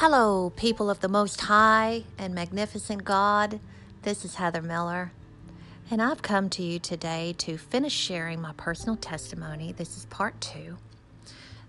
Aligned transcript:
Hello, 0.00 0.50
people 0.50 0.90
of 0.90 1.00
the 1.00 1.08
Most 1.08 1.40
High 1.40 2.04
and 2.18 2.34
Magnificent 2.34 3.02
God. 3.02 3.60
This 4.02 4.26
is 4.26 4.34
Heather 4.34 4.60
Miller, 4.60 5.10
and 5.90 6.02
I've 6.02 6.20
come 6.20 6.50
to 6.50 6.62
you 6.62 6.78
today 6.78 7.34
to 7.38 7.56
finish 7.56 7.94
sharing 7.94 8.42
my 8.42 8.52
personal 8.58 8.96
testimony. 8.96 9.72
This 9.72 9.96
is 9.96 10.04
part 10.04 10.38
two. 10.38 10.76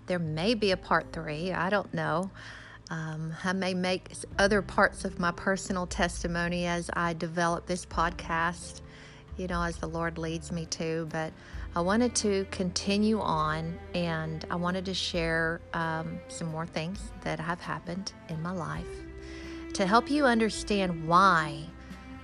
There 0.07 0.20
may 0.20 0.55
be 0.55 0.71
a 0.71 0.77
part 0.77 1.13
three, 1.13 1.53
I 1.53 1.70
don't 1.70 1.93
know. 1.93 2.29
Um, 2.89 3.34
I 3.45 3.53
may 3.53 3.73
make 3.73 4.11
other 4.38 4.62
parts 4.62 5.05
of 5.05 5.20
my 5.20 5.31
personal 5.31 5.88
testimony 5.88 6.66
as 6.66 6.89
I 6.91 7.13
develop 7.13 7.66
this 7.66 7.85
podcast, 7.85 8.81
you 9.38 9.48
know, 9.48 9.63
as 9.63 9.77
the 9.77 9.88
Lord 9.88 10.17
leads 10.17 10.52
me 10.52 10.66
to. 10.66 11.07
But 11.09 11.31
I 11.78 11.82
wanted 11.82 12.16
to 12.16 12.44
continue 12.50 13.20
on 13.20 13.77
and 13.94 14.44
I 14.50 14.55
wanted 14.55 14.84
to 14.85 14.95
share 14.95 15.62
um, 15.76 16.20
some 16.27 16.48
more 16.48 16.66
things 16.66 17.12
that 17.22 17.40
have 17.40 17.62
happened 17.62 18.13
in 18.30 18.41
my 18.41 18.52
life 18.52 18.88
to 19.73 19.85
help 19.85 20.09
you 20.09 20.26
understand 20.26 21.08
why 21.08 21.68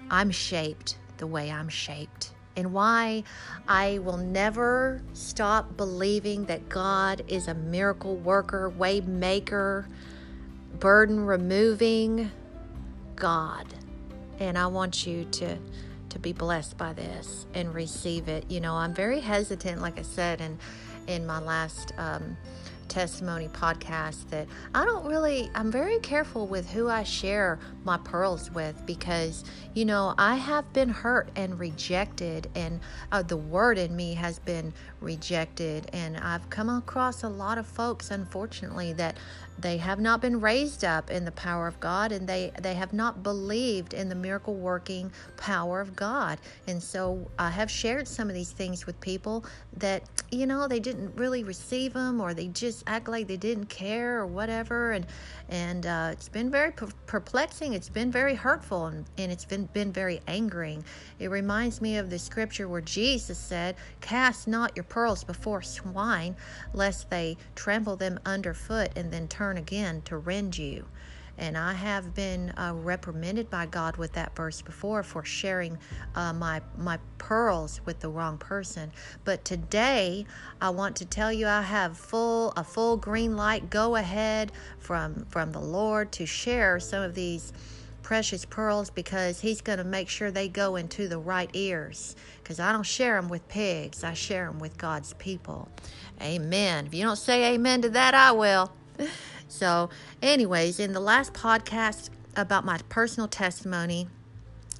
I'm 0.10 0.32
shaped 0.32 0.98
the 1.18 1.28
way 1.28 1.52
I'm 1.52 1.70
shaped 1.70 2.32
and 2.56 2.74
why 2.74 3.26
I 3.68 4.00
will 4.00 4.18
never 4.18 5.04
stop 5.14 5.78
believing 5.78 6.46
that 6.46 6.68
God 6.68 7.22
is 7.28 7.48
a 7.48 7.54
miracle 7.54 8.16
worker, 8.16 8.72
way 8.72 9.02
maker, 9.02 9.88
burden 10.80 11.24
removing 11.24 12.32
God. 13.16 13.68
And 14.40 14.58
I 14.58 14.66
want 14.66 15.06
you 15.06 15.26
to 15.26 15.60
to 16.14 16.20
be 16.20 16.32
blessed 16.32 16.78
by 16.78 16.94
this 16.94 17.46
and 17.54 17.74
receive 17.74 18.28
it. 18.28 18.46
You 18.50 18.62
know, 18.62 18.76
I'm 18.76 18.94
very 18.94 19.20
hesitant, 19.20 19.82
like 19.82 20.00
I 20.00 20.04
said, 20.04 20.42
in 20.42 20.58
in 21.08 21.26
my 21.26 21.40
last 21.40 21.92
um, 21.98 22.38
testimony 22.88 23.48
podcast 23.48 24.30
that 24.30 24.48
I 24.76 24.86
don't 24.86 25.06
really, 25.06 25.50
I'm 25.56 25.72
very 25.72 26.00
careful 26.00 26.48
with 26.48 26.70
who 26.70 26.88
I 26.88 27.04
share 27.04 27.60
my 27.84 27.98
pearls 27.98 28.52
with 28.52 28.86
because, 28.86 29.44
you 29.74 29.84
know, 29.84 30.14
I 30.18 30.36
have 30.36 30.72
been 30.74 30.90
hurt 30.90 31.30
and 31.36 31.60
rejected, 31.60 32.50
and 32.56 32.80
uh, 33.12 33.24
the 33.24 33.38
word 33.38 33.78
in 33.78 33.96
me 33.96 34.14
has 34.14 34.40
been 34.40 34.74
rejected. 35.02 35.90
And 35.92 36.18
I've 36.18 36.50
come 36.50 36.70
across 36.70 37.24
a 37.24 37.30
lot 37.30 37.58
of 37.58 37.66
folks, 37.66 38.12
unfortunately, 38.12 38.94
that 38.94 39.18
they 39.60 39.78
have 39.78 40.00
not 40.00 40.22
been 40.22 40.42
raised 40.42 40.84
up 40.84 41.10
in 41.10 41.26
the 41.26 41.32
power 41.32 41.68
of 41.68 41.80
God 41.80 42.12
and 42.12 42.28
they, 42.28 42.52
they 42.62 42.74
have 42.74 42.92
not 42.92 43.24
believed 43.24 43.94
in 43.94 44.10
the 44.10 44.16
miracle 44.16 44.56
working 44.56 45.12
power 45.38 45.80
of 45.80 45.96
God. 45.96 46.40
And 46.68 46.82
so 46.82 47.30
I 47.38 47.50
have 47.52 47.70
shared 47.70 48.08
some 48.08 48.30
of 48.30 48.36
these 48.36 48.52
things 48.52 48.86
with 48.86 49.00
people 49.00 49.46
that, 49.78 50.04
you 50.32 50.48
know, 50.48 50.68
they 50.68 50.80
didn't 50.80 51.16
really 51.16 51.44
receive 51.44 51.94
them 51.94 52.20
or 52.20 52.34
they 52.34 52.48
just 52.48 52.84
act 52.88 53.08
like 53.08 53.28
they 53.28 53.38
didn't 53.38 53.68
care 53.68 54.20
or 54.20 54.26
whatever. 54.26 54.94
And, 54.94 55.06
and 55.50 55.86
uh, 55.86 56.10
it's 56.12 56.30
been 56.30 56.50
very 56.50 56.72
perplexing. 57.06 57.74
It's 57.74 57.90
been 57.90 58.12
very 58.12 58.36
hurtful 58.36 58.88
and, 58.88 59.06
and 59.18 59.32
it's 59.32 59.46
been, 59.46 59.66
been 59.74 59.92
very 59.92 60.20
angering. 60.28 60.84
It 61.20 61.30
reminds 61.30 61.80
me 61.80 61.98
of 61.98 62.10
the 62.10 62.20
scripture 62.20 62.68
where 62.68 62.82
Jesus 62.82 63.38
said, 63.38 63.76
Cast 64.02 64.48
not 64.48 64.76
your 64.76 64.84
pearls 64.84 65.24
before 65.24 65.62
swine, 65.62 66.36
lest 66.74 67.10
they 67.10 67.38
trample 67.56 67.96
them 67.96 68.20
underfoot 68.26 68.90
and 68.96 69.12
then 69.12 69.28
turn 69.28 69.43
again 69.52 70.02
to 70.06 70.18
rend 70.18 70.58
you. 70.58 70.86
And 71.38 71.58
I 71.58 71.74
have 71.74 72.14
been 72.14 72.52
uh, 72.52 72.74
reprimanded 72.76 73.50
by 73.50 73.66
God 73.66 73.98
with 73.98 74.14
that 74.14 74.36
verse 74.36 74.62
before 74.62 75.02
for 75.02 75.26
sharing 75.26 75.80
uh, 76.16 76.32
my 76.32 76.62
my 76.78 77.00
pearls 77.18 77.82
with 77.86 78.02
the 78.02 78.10
wrong 78.10 78.38
person. 78.38 78.92
But 79.24 79.44
today, 79.44 80.28
I 80.62 80.70
want 80.70 80.96
to 80.98 81.06
tell 81.06 81.34
you 81.34 81.48
I 81.48 81.64
have 81.64 81.98
full 81.98 82.54
a 82.56 82.64
full 82.64 82.98
green 82.98 83.36
light. 83.36 83.72
Go 83.72 83.96
ahead 83.96 84.52
from 84.78 85.26
from 85.26 85.52
the 85.52 85.60
Lord 85.60 86.12
to 86.14 86.28
share 86.28 86.80
some 86.80 87.02
of 87.02 87.16
these 87.16 87.52
precious 88.04 88.46
pearls 88.46 88.90
because 88.92 89.40
he's 89.40 89.62
going 89.62 89.80
to 89.80 89.84
make 89.84 90.10
sure 90.10 90.30
they 90.30 90.48
go 90.48 90.76
into 90.76 91.08
the 91.08 91.18
right 91.18 91.50
ears 91.54 92.16
because 92.44 92.60
I 92.60 92.72
don't 92.72 92.84
share 92.86 93.20
them 93.20 93.30
with 93.30 93.48
pigs. 93.48 94.04
I 94.04 94.14
share 94.14 94.46
them 94.46 94.60
with 94.60 94.78
God's 94.78 95.14
people. 95.14 95.70
Amen. 96.22 96.86
If 96.86 96.94
you 96.94 97.04
don't 97.04 97.16
say 97.16 97.54
amen 97.56 97.82
to 97.84 97.90
that, 97.90 98.14
I 98.14 98.34
will. 98.34 98.72
So, 99.54 99.92
anyways, 100.24 100.80
in 100.80 100.94
the 100.94 101.00
last 101.00 101.32
podcast 101.34 102.10
about 102.36 102.66
my 102.66 102.80
personal 102.90 103.28
testimony, 103.28 104.08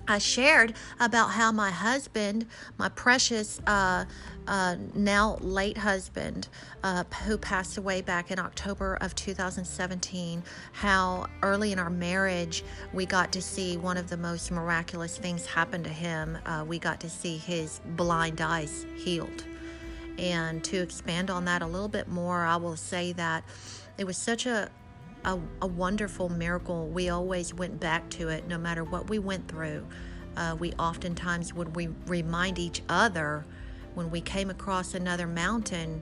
I 0.08 0.18
shared 0.18 0.74
about 1.00 1.28
how 1.28 1.52
my 1.52 1.70
husband, 1.70 2.48
my 2.80 2.90
precious, 2.90 3.62
uh, 3.68 4.06
uh, 4.48 4.76
now 4.96 5.38
late 5.42 5.78
husband, 5.78 6.48
uh, 6.84 7.04
who 7.26 7.38
passed 7.38 7.78
away 7.78 8.02
back 8.02 8.32
in 8.32 8.40
October 8.40 8.98
of 9.00 9.14
2017, 9.14 10.44
how 10.72 11.28
early 11.44 11.72
in 11.72 11.78
our 11.78 11.92
marriage 11.92 12.64
we 12.94 13.06
got 13.06 13.32
to 13.34 13.44
see 13.44 13.78
one 13.78 13.96
of 13.96 14.10
the 14.10 14.18
most 14.18 14.50
miraculous 14.50 15.20
things 15.20 15.46
happen 15.46 15.84
to 15.84 15.90
him. 15.92 16.36
Uh, 16.48 16.66
we 16.68 16.80
got 16.80 17.00
to 17.02 17.10
see 17.12 17.38
his 17.38 17.80
blind 17.96 18.42
eyes 18.42 18.88
healed. 18.96 19.46
And 20.18 20.64
to 20.66 20.78
expand 20.78 21.30
on 21.30 21.46
that 21.46 21.62
a 21.62 21.68
little 21.68 21.88
bit 21.88 22.08
more, 22.08 22.44
I 22.44 22.58
will 22.58 22.76
say 22.76 23.14
that 23.14 23.44
it 23.98 24.06
was 24.06 24.18
such 24.18 24.46
a, 24.46 24.70
a, 25.26 25.40
a 25.62 25.68
wonderful 25.68 26.30
miracle. 26.30 26.88
We 26.88 27.10
always 27.10 27.54
went 27.54 27.80
back 27.80 28.10
to 28.12 28.30
it 28.30 28.48
no 28.48 28.58
matter 28.58 28.84
what 28.84 29.10
we 29.10 29.20
went 29.20 29.48
through. 29.48 29.86
Uh, 30.36 30.56
we 30.60 30.74
oftentimes 30.74 31.54
would 31.54 31.76
we 31.76 31.88
remind 32.08 32.58
each 32.58 32.82
other 32.90 33.46
when 33.94 34.10
we 34.10 34.22
came 34.22 34.50
across 34.50 34.96
another 34.96 35.28
mountain, 35.28 36.02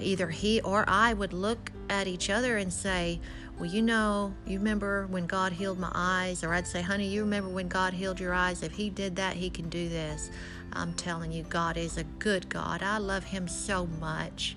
either 0.00 0.30
he 0.30 0.60
or 0.62 0.84
I 0.88 1.12
would 1.12 1.34
look 1.34 1.70
at 1.90 2.06
each 2.06 2.30
other 2.30 2.56
and 2.56 2.72
say, 2.72 3.20
Well, 3.58 3.68
you 3.68 3.82
know, 3.82 4.34
you 4.46 4.58
remember 4.58 5.06
when 5.08 5.26
God 5.26 5.52
healed 5.52 5.78
my 5.78 5.92
eyes? 5.94 6.42
Or 6.42 6.54
I'd 6.54 6.66
say, 6.66 6.80
Honey, 6.80 7.08
you 7.08 7.20
remember 7.20 7.50
when 7.50 7.68
God 7.68 7.92
healed 7.92 8.18
your 8.18 8.32
eyes? 8.32 8.62
If 8.62 8.72
He 8.72 8.88
did 8.88 9.16
that, 9.16 9.36
He 9.36 9.50
can 9.50 9.68
do 9.68 9.90
this. 9.90 10.30
I'm 10.72 10.94
telling 10.94 11.32
you, 11.32 11.42
God 11.42 11.76
is 11.76 11.98
a 11.98 12.04
good 12.04 12.48
God. 12.48 12.82
I 12.82 12.96
love 12.96 13.24
Him 13.24 13.46
so 13.46 13.86
much 14.00 14.56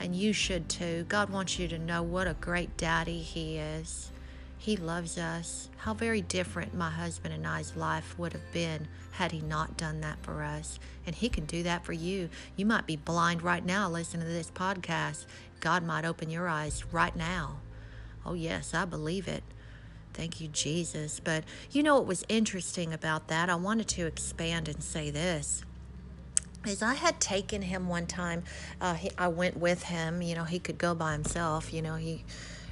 and 0.00 0.14
you 0.14 0.32
should 0.32 0.68
too. 0.68 1.04
God 1.08 1.30
wants 1.30 1.58
you 1.58 1.68
to 1.68 1.78
know 1.78 2.02
what 2.02 2.26
a 2.26 2.34
great 2.34 2.76
daddy 2.76 3.18
He 3.18 3.56
is. 3.58 4.10
He 4.58 4.76
loves 4.76 5.18
us. 5.18 5.68
How 5.76 5.92
very 5.92 6.22
different 6.22 6.74
my 6.74 6.90
husband 6.90 7.34
and 7.34 7.46
I's 7.46 7.76
life 7.76 8.18
would 8.18 8.32
have 8.32 8.52
been 8.52 8.88
had 9.12 9.32
He 9.32 9.40
not 9.40 9.76
done 9.76 10.00
that 10.00 10.22
for 10.22 10.42
us. 10.42 10.78
And 11.06 11.14
He 11.14 11.28
can 11.28 11.44
do 11.44 11.62
that 11.64 11.84
for 11.84 11.92
you. 11.92 12.30
You 12.56 12.66
might 12.66 12.86
be 12.86 12.96
blind 12.96 13.42
right 13.42 13.64
now 13.64 13.88
listening 13.90 14.26
to 14.26 14.32
this 14.32 14.50
podcast. 14.50 15.26
God 15.60 15.84
might 15.84 16.04
open 16.04 16.30
your 16.30 16.48
eyes 16.48 16.84
right 16.92 17.14
now. 17.14 17.60
Oh, 18.24 18.34
yes, 18.34 18.72
I 18.72 18.86
believe 18.86 19.28
it. 19.28 19.42
Thank 20.14 20.40
you, 20.40 20.48
Jesus. 20.48 21.20
But 21.20 21.44
you 21.70 21.82
know 21.82 21.96
what 21.96 22.06
was 22.06 22.24
interesting 22.28 22.92
about 22.92 23.28
that? 23.28 23.50
I 23.50 23.56
wanted 23.56 23.88
to 23.88 24.06
expand 24.06 24.68
and 24.68 24.82
say 24.82 25.10
this 25.10 25.62
is 26.66 26.82
I 26.82 26.94
had 26.94 27.20
taken 27.20 27.62
him 27.62 27.88
one 27.88 28.06
time. 28.06 28.44
Uh, 28.80 28.94
he, 28.94 29.10
I 29.18 29.28
went 29.28 29.56
with 29.56 29.84
him. 29.84 30.22
You 30.22 30.34
know, 30.34 30.44
he 30.44 30.58
could 30.58 30.78
go 30.78 30.94
by 30.94 31.12
himself. 31.12 31.72
You 31.72 31.82
know, 31.82 31.94
he 31.96 32.24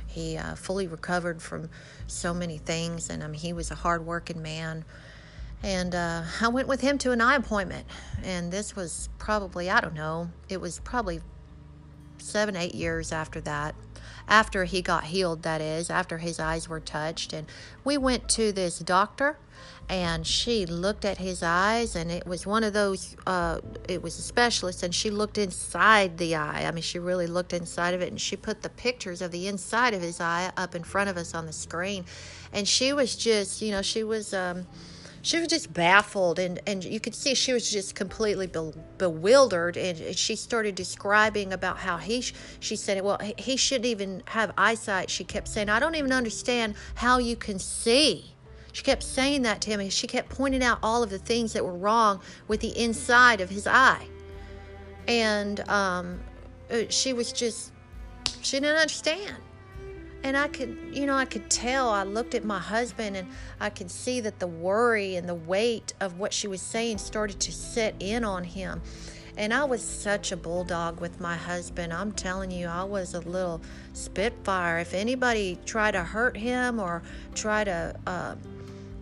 he 0.06 0.36
uh, 0.36 0.54
fully 0.54 0.86
recovered 0.86 1.41
from 1.41 1.70
so 2.06 2.34
many 2.34 2.58
things, 2.58 3.08
and 3.08 3.22
um, 3.22 3.32
he 3.32 3.52
was 3.52 3.70
a 3.70 3.75
hardworking 3.75 4.42
man. 4.42 4.84
And 5.62 5.94
uh, 5.94 6.25
I 6.41 6.48
went 6.48 6.69
with 6.69 6.81
him 6.81 6.98
to 6.98 7.12
an 7.12 7.20
eye 7.20 7.36
appointment, 7.36 7.86
and 8.22 8.52
this 8.52 8.75
was 8.75 9.08
probably 9.19 9.70
I 9.70 9.81
don't 9.81 9.94
know. 9.94 10.31
It 10.48 10.60
was 10.60 10.81
probably 10.81 11.20
seven, 12.19 12.56
eight 12.56 12.75
years 12.75 13.12
after 13.12 13.41
that 13.42 13.75
after 14.28 14.64
he 14.64 14.82
got 14.82 15.04
healed, 15.04 15.42
that 15.42 15.60
is, 15.60 15.91
after 15.91 16.19
his 16.19 16.38
eyes 16.38 16.69
were 16.69 16.81
touched. 16.81 17.32
And 17.32 17.47
we 17.84 17.98
went 17.98 18.28
to 18.31 18.52
this 18.52 18.78
doctor, 18.78 19.38
and 19.88 20.26
she 20.26 20.66
looked 20.66 21.04
at 21.04 21.19
his 21.19 21.43
eyes, 21.43 21.97
and 21.97 22.10
it 22.10 22.26
was 22.26 22.47
one 22.47 22.65
of 22.65 22.72
those, 22.72 23.16
uh, 23.26 23.60
it 23.88 24.03
was 24.03 24.19
a 24.19 24.22
specialist, 24.22 24.82
and 24.82 24.94
she 24.94 25.10
looked 25.10 25.38
inside 25.38 26.19
the 26.19 26.34
eye. 26.37 26.66
I 26.66 26.70
mean, 26.70 26.82
she 26.82 26.98
really 26.98 27.26
looked 27.26 27.52
inside 27.52 27.94
of 27.94 28.00
it, 28.00 28.08
and 28.08 28.20
she 28.20 28.37
put 28.37 28.62
the 28.62 28.70
pictures 28.70 29.20
of 29.20 29.31
the 29.31 29.46
inside 29.49 29.94
of 29.94 30.00
his 30.00 30.20
eye 30.20 30.50
up 30.56 30.75
in 30.75 30.82
front 30.82 31.11
of 31.11 31.17
us 31.17 31.34
on 31.34 31.46
the 31.46 31.52
screen. 31.52 32.05
And 32.52 32.67
she 32.67 32.93
was 32.93 33.17
just, 33.17 33.61
you 33.61 33.70
know, 33.70 33.82
she 33.82 34.02
was, 34.02 34.32
um, 34.32 34.67
she 35.23 35.38
was 35.38 35.49
just 35.49 35.73
baffled 35.73 36.38
and, 36.38 36.61
and 36.67 36.82
you 36.85 36.99
could 36.99 37.14
see 37.14 37.35
she 37.35 37.52
was 37.52 37.70
just 37.70 37.94
completely 37.94 38.49
be- 38.49 38.73
bewildered 38.99 39.76
and 39.76 40.17
she 40.17 40.35
started 40.35 40.75
describing 40.75 41.52
about 41.52 41.78
how 41.78 41.96
he 41.96 42.20
sh- 42.20 42.35
she 42.58 42.75
said 42.75 43.00
well 43.02 43.19
he 43.38 43.56
shouldn't 43.56 43.87
even 43.87 44.23
have 44.26 44.52
eyesight 44.58 45.08
she 45.08 45.23
kept 45.23 45.46
saying 45.46 45.69
i 45.69 45.78
don't 45.78 45.94
even 45.94 46.12
understand 46.12 46.75
how 46.96 47.19
you 47.19 47.37
can 47.37 47.58
see 47.58 48.31
she 48.72 48.82
kept 48.82 49.02
saying 49.02 49.42
that 49.42 49.60
to 49.60 49.70
him 49.70 49.88
she 49.90 50.06
kept 50.06 50.28
pointing 50.28 50.62
out 50.62 50.78
all 50.82 51.02
of 51.02 51.10
the 51.10 51.19
things 51.19 51.52
that 51.52 51.64
were 51.64 51.76
wrong 51.76 52.20
with 52.48 52.60
the 52.60 52.76
inside 52.78 53.40
of 53.40 53.50
his 53.50 53.66
eye 53.66 54.06
and 55.08 55.60
um, 55.69 56.20
uh, 56.70 56.82
she 56.88 57.12
was 57.12 57.32
just 57.32 57.72
she 58.40 58.58
didn't 58.58 58.76
understand 58.76 59.36
and 60.24 60.36
I 60.36 60.48
could, 60.48 60.76
you 60.92 61.06
know, 61.06 61.16
I 61.16 61.24
could 61.24 61.50
tell. 61.50 61.88
I 61.88 62.04
looked 62.04 62.34
at 62.34 62.44
my 62.44 62.58
husband 62.58 63.16
and 63.16 63.28
I 63.60 63.70
could 63.70 63.90
see 63.90 64.20
that 64.20 64.38
the 64.38 64.46
worry 64.46 65.16
and 65.16 65.28
the 65.28 65.34
weight 65.34 65.94
of 66.00 66.18
what 66.18 66.32
she 66.32 66.46
was 66.46 66.62
saying 66.62 66.98
started 66.98 67.40
to 67.40 67.52
set 67.52 67.96
in 67.98 68.25
on 68.25 68.44
him. 68.44 68.80
And 69.36 69.52
I 69.52 69.64
was 69.64 69.82
such 69.82 70.30
a 70.30 70.36
bulldog 70.36 71.00
with 71.00 71.18
my 71.18 71.36
husband. 71.36 71.92
I'm 71.92 72.12
telling 72.12 72.50
you, 72.50 72.66
I 72.68 72.84
was 72.84 73.14
a 73.14 73.20
little 73.20 73.62
spitfire. 73.94 74.78
If 74.78 74.94
anybody 74.94 75.58
tried 75.64 75.92
to 75.92 76.04
hurt 76.04 76.36
him 76.36 76.78
or 76.78 77.02
try 77.34 77.64
to 77.64 77.96
uh, 78.06 78.36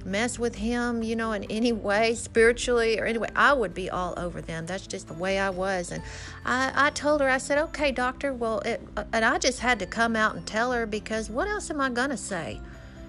mess 0.05 0.38
with 0.38 0.56
him, 0.56 1.02
you 1.02 1.17
know, 1.17 1.32
in 1.32 1.44
any 1.44 1.73
way, 1.73 2.14
spiritually 2.14 2.99
or 2.99 3.05
anyway, 3.05 3.29
I 3.35 3.52
would 3.52 3.75
be 3.75 3.91
all 3.91 4.14
over 4.17 4.41
them. 4.41 4.67
That's 4.67 4.87
just 4.87 5.08
the 5.08 5.14
way 5.14 5.38
I 5.38 5.50
was. 5.50 5.93
And 5.93 6.02
I, 6.44 6.73
I 6.75 6.91
told 6.91 7.20
her, 7.20 7.29
I 7.29 7.38
said, 7.38 7.58
okay, 7.58 7.93
doctor, 7.93 8.32
well, 8.32 8.61
it, 8.61 8.81
uh, 8.97 9.05
and 9.12 9.25
I 9.25 9.38
just 9.38 9.61
had 9.61 9.79
to 9.81 9.87
come 9.87 10.17
out 10.17 10.35
and 10.35 10.47
tell 10.47 10.73
her 10.73 10.87
because 10.87 11.31
what 11.31 11.49
else 11.49 11.70
am 11.70 11.81
I 11.81 11.91
going 11.91 12.11
to 12.11 12.17
say? 12.17 12.61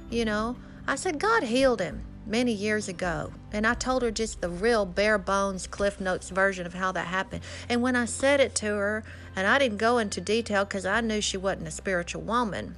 You 0.10 0.26
know, 0.26 0.58
I 0.88 0.96
said, 0.96 1.20
God 1.20 1.44
healed 1.44 1.80
him 1.80 2.04
many 2.26 2.52
years 2.52 2.88
ago. 2.88 3.32
And 3.52 3.66
I 3.66 3.74
told 3.74 4.02
her 4.04 4.12
just 4.12 4.42
the 4.42 4.50
real 4.50 4.86
bare 4.86 5.18
bones 5.18 5.68
Cliff 5.68 6.00
Notes 6.00 6.30
version 6.30 6.66
of 6.66 6.74
how 6.74 6.92
that 6.94 7.08
happened. 7.08 7.44
And 7.70 7.82
when 7.82 7.96
I 7.96 8.06
said 8.06 8.40
it 8.40 8.56
to 8.56 8.68
her, 8.68 9.04
and 9.36 9.48
I 9.48 9.60
didn't 9.60 9.78
go 9.78 9.98
into 9.98 10.22
detail 10.22 10.66
because 10.66 10.86
I 10.86 11.02
knew 11.02 11.22
she 11.22 11.38
wasn't 11.38 11.68
a 11.68 11.72
spiritual 11.72 12.22
woman, 12.22 12.76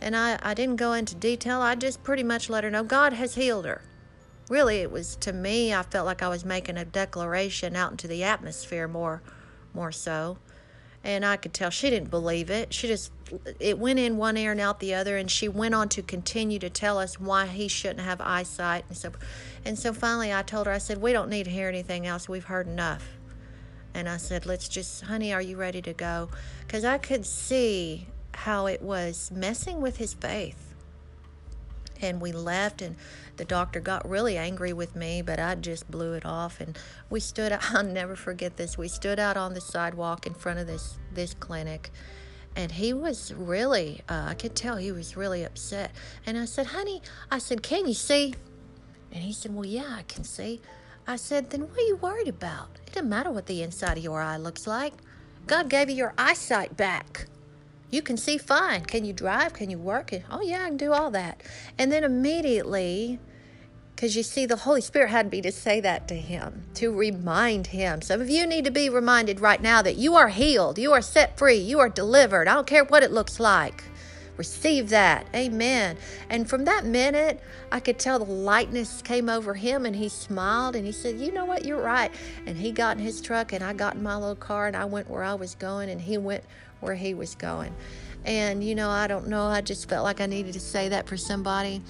and 0.00 0.16
I, 0.16 0.38
I 0.42 0.54
didn't 0.54 0.76
go 0.76 0.92
into 0.92 1.14
detail, 1.14 1.60
I 1.60 1.74
just 1.74 2.02
pretty 2.02 2.22
much 2.22 2.48
let 2.48 2.64
her 2.64 2.70
know 2.70 2.84
God 2.84 3.12
has 3.12 3.34
healed 3.34 3.64
her. 3.64 3.82
Really, 4.48 4.78
it 4.78 4.90
was 4.90 5.16
to 5.16 5.32
me, 5.32 5.74
I 5.74 5.82
felt 5.82 6.06
like 6.06 6.22
I 6.22 6.28
was 6.28 6.44
making 6.44 6.76
a 6.76 6.84
declaration 6.84 7.76
out 7.76 7.90
into 7.90 8.08
the 8.08 8.24
atmosphere 8.24 8.88
more, 8.88 9.22
more 9.74 9.92
so 9.92 10.38
and 11.04 11.24
I 11.24 11.36
could 11.36 11.54
tell 11.54 11.70
she 11.70 11.90
didn't 11.90 12.10
believe 12.10 12.50
it. 12.50 12.74
She 12.74 12.86
just 12.86 13.12
it 13.60 13.78
went 13.78 13.98
in 13.98 14.16
one 14.16 14.36
ear 14.36 14.52
and 14.52 14.60
out 14.60 14.80
the 14.80 14.94
other, 14.94 15.16
and 15.16 15.30
she 15.30 15.48
went 15.48 15.74
on 15.74 15.88
to 15.90 16.02
continue 16.02 16.58
to 16.58 16.70
tell 16.70 16.98
us 16.98 17.20
why 17.20 17.46
he 17.46 17.68
shouldn't 17.68 18.00
have 18.00 18.20
eyesight 18.20 18.84
and 18.88 18.96
so. 18.96 19.12
And 19.64 19.78
so 19.78 19.92
finally, 19.92 20.32
I 20.32 20.42
told 20.42 20.66
her, 20.66 20.72
I 20.72 20.78
said, 20.78 21.00
"We 21.00 21.12
don't 21.12 21.30
need 21.30 21.44
to 21.44 21.50
hear 21.50 21.68
anything 21.68 22.06
else. 22.06 22.28
We've 22.28 22.44
heard 22.44 22.66
enough." 22.66 23.08
And 23.94 24.08
I 24.08 24.16
said, 24.16 24.44
"Let's 24.44 24.68
just, 24.68 25.02
honey, 25.02 25.32
are 25.32 25.42
you 25.42 25.56
ready 25.56 25.80
to 25.82 25.92
go?" 25.92 26.30
Because 26.66 26.84
I 26.84 26.98
could 26.98 27.24
see 27.24 28.08
how 28.38 28.66
it 28.66 28.80
was 28.80 29.32
messing 29.34 29.80
with 29.80 29.96
his 29.96 30.14
faith. 30.14 30.74
And 32.00 32.20
we 32.20 32.30
left 32.30 32.80
and 32.80 32.94
the 33.36 33.44
doctor 33.44 33.80
got 33.80 34.08
really 34.08 34.36
angry 34.36 34.72
with 34.72 34.94
me 34.94 35.22
but 35.22 35.40
i 35.40 35.56
just 35.56 35.90
blew 35.90 36.12
it 36.12 36.24
off. 36.24 36.60
And 36.60 36.78
we 37.10 37.18
stood 37.18 37.52
i'll 37.60 37.82
never 37.82 38.14
forget 38.14 38.56
this 38.56 38.78
we 38.78 38.86
stood 38.86 39.18
out 39.18 39.36
on 39.36 39.54
the 39.54 39.60
sidewalk 39.60 40.26
in 40.26 40.34
front 40.34 40.60
of 40.60 40.68
this 40.68 40.98
this 41.12 41.34
clinic. 41.34 41.90
And 42.54 42.72
he 42.72 42.92
was 42.92 43.34
really 43.34 44.02
uh, 44.08 44.26
i 44.28 44.34
could 44.34 44.54
tell 44.54 44.76
he 44.76 44.92
was 44.92 45.16
really 45.16 45.42
upset. 45.42 45.90
And 46.24 46.38
i 46.38 46.44
said 46.44 46.66
honey 46.66 47.02
i 47.32 47.38
said 47.38 47.62
can 47.62 47.88
you 47.88 47.94
see? 47.94 48.34
And 49.10 49.24
he 49.24 49.32
said 49.32 49.52
well 49.52 49.66
yeah 49.66 49.96
i 49.98 50.02
can 50.02 50.22
see. 50.22 50.60
I 51.08 51.16
said 51.16 51.50
then 51.50 51.62
what 51.62 51.78
are 51.78 51.88
you 51.88 51.96
worried 51.96 52.28
about? 52.28 52.68
It 52.86 52.92
doesn't 52.92 53.08
matter 53.08 53.32
what 53.32 53.46
the 53.46 53.64
inside 53.64 53.98
of 53.98 54.04
your 54.04 54.20
eye 54.22 54.36
looks 54.36 54.64
like. 54.68 54.92
God 55.48 55.68
gave 55.68 55.90
you 55.90 55.96
your 55.96 56.14
eyesight 56.16 56.76
back 56.76 57.26
you 57.90 58.02
can 58.02 58.16
see 58.16 58.38
fine. 58.38 58.84
Can 58.84 59.04
you 59.04 59.12
drive? 59.12 59.54
Can 59.54 59.70
you 59.70 59.78
work? 59.78 60.12
Oh, 60.30 60.42
yeah, 60.42 60.64
I 60.64 60.68
can 60.68 60.76
do 60.76 60.92
all 60.92 61.10
that. 61.12 61.42
And 61.78 61.90
then 61.90 62.04
immediately, 62.04 63.18
because 63.94 64.14
you 64.14 64.22
see, 64.22 64.46
the 64.46 64.56
Holy 64.56 64.80
Spirit 64.80 65.10
had 65.10 65.30
me 65.32 65.40
to 65.40 65.50
say 65.50 65.80
that 65.80 66.06
to 66.08 66.14
him, 66.14 66.64
to 66.74 66.92
remind 66.92 67.68
him. 67.68 68.02
Some 68.02 68.20
of 68.20 68.28
you 68.30 68.46
need 68.46 68.64
to 68.66 68.70
be 68.70 68.88
reminded 68.88 69.40
right 69.40 69.60
now 69.60 69.82
that 69.82 69.96
you 69.96 70.14
are 70.14 70.28
healed, 70.28 70.78
you 70.78 70.92
are 70.92 71.02
set 71.02 71.38
free, 71.38 71.56
you 71.56 71.78
are 71.80 71.88
delivered. 71.88 72.46
I 72.46 72.54
don't 72.54 72.66
care 72.66 72.84
what 72.84 73.02
it 73.02 73.10
looks 73.10 73.40
like. 73.40 73.82
Receive 74.36 74.90
that. 74.90 75.26
Amen. 75.34 75.96
And 76.30 76.48
from 76.48 76.64
that 76.66 76.84
minute, 76.84 77.42
I 77.72 77.80
could 77.80 77.98
tell 77.98 78.20
the 78.20 78.32
lightness 78.32 79.02
came 79.02 79.28
over 79.28 79.54
him 79.54 79.84
and 79.84 79.96
he 79.96 80.08
smiled 80.08 80.76
and 80.76 80.86
he 80.86 80.92
said, 80.92 81.18
You 81.18 81.32
know 81.32 81.44
what? 81.44 81.64
You're 81.64 81.82
right. 81.82 82.12
And 82.46 82.56
he 82.56 82.70
got 82.70 82.98
in 82.98 83.02
his 83.02 83.20
truck 83.20 83.52
and 83.52 83.64
I 83.64 83.72
got 83.72 83.96
in 83.96 84.02
my 84.04 84.14
little 84.14 84.36
car 84.36 84.68
and 84.68 84.76
I 84.76 84.84
went 84.84 85.10
where 85.10 85.24
I 85.24 85.34
was 85.34 85.56
going 85.56 85.90
and 85.90 86.00
he 86.00 86.18
went 86.18 86.44
where 86.80 86.94
he 86.94 87.14
was 87.14 87.34
going. 87.34 87.74
And, 88.24 88.62
you 88.62 88.74
know, 88.74 88.90
I 88.90 89.06
don't 89.06 89.28
know, 89.28 89.44
I 89.44 89.60
just 89.60 89.88
felt 89.88 90.04
like 90.04 90.20
I 90.20 90.26
needed 90.26 90.52
to 90.52 90.60
say 90.60 90.88
that 90.88 91.06
for 91.06 91.16
somebody, 91.16 91.80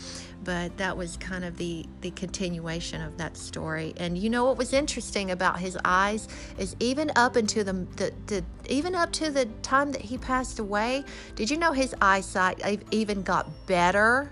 but 0.44 0.76
that 0.76 0.96
was 0.96 1.16
kind 1.16 1.44
of 1.44 1.56
the, 1.56 1.84
the 2.00 2.10
continuation 2.12 3.00
of 3.02 3.16
that 3.18 3.36
story. 3.36 3.92
And 3.96 4.16
you 4.16 4.30
know 4.30 4.44
what 4.44 4.56
was 4.56 4.72
interesting 4.72 5.30
about 5.30 5.58
his 5.58 5.76
eyes 5.84 6.28
is 6.58 6.76
even 6.80 7.10
up 7.16 7.36
into 7.36 7.64
the, 7.64 7.72
the, 7.96 8.12
the 8.26 8.44
even 8.68 8.94
up 8.94 9.10
to 9.12 9.30
the 9.30 9.46
time 9.62 9.90
that 9.92 10.02
he 10.02 10.18
passed 10.18 10.58
away, 10.58 11.04
did 11.34 11.50
you 11.50 11.56
know 11.56 11.72
his 11.72 11.94
eyesight 12.00 12.84
even 12.90 13.22
got 13.22 13.48
better? 13.66 14.30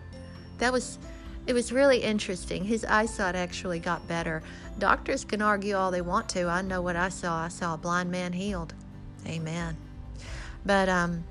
That 0.58 0.72
was 0.72 0.98
it 1.46 1.52
was 1.52 1.72
really 1.72 1.98
interesting. 1.98 2.64
His 2.64 2.84
eyesight 2.84 3.36
actually 3.36 3.78
got 3.78 4.06
better. 4.08 4.42
Doctors 4.78 5.24
can 5.24 5.40
argue 5.40 5.76
all 5.76 5.92
they 5.92 6.00
want 6.00 6.28
to. 6.30 6.48
I 6.48 6.60
know 6.62 6.82
what 6.82 6.96
I 6.96 7.08
saw. 7.08 7.44
I 7.44 7.48
saw 7.48 7.74
a 7.74 7.78
blind 7.78 8.10
man 8.10 8.32
healed. 8.32 8.74
Amen. 9.26 9.76
But 10.66 10.88
um, 10.88 11.24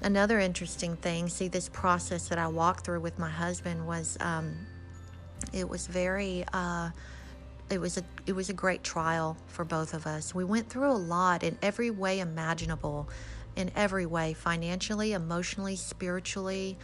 another 0.00 0.38
interesting 0.38 0.96
thing, 0.96 1.28
see, 1.28 1.48
this 1.48 1.68
process 1.68 2.28
that 2.28 2.38
I 2.38 2.46
walked 2.46 2.84
through 2.84 3.00
with 3.00 3.18
my 3.18 3.28
husband 3.28 3.84
was, 3.84 4.16
um, 4.20 4.54
it 5.52 5.68
was 5.68 5.88
very, 5.88 6.44
uh, 6.52 6.90
it 7.70 7.80
was 7.80 7.98
a 7.98 8.02
it 8.26 8.32
was 8.34 8.50
a 8.50 8.52
great 8.52 8.84
trial 8.84 9.36
for 9.48 9.64
both 9.64 9.94
of 9.94 10.06
us. 10.06 10.34
We 10.34 10.44
went 10.44 10.68
through 10.68 10.90
a 10.90 10.92
lot 10.92 11.42
in 11.42 11.58
every 11.62 11.90
way 11.90 12.20
imaginable, 12.20 13.08
in 13.56 13.70
every 13.74 14.06
way, 14.06 14.34
financially, 14.34 15.12
emotionally, 15.12 15.76
spiritually. 15.76 16.76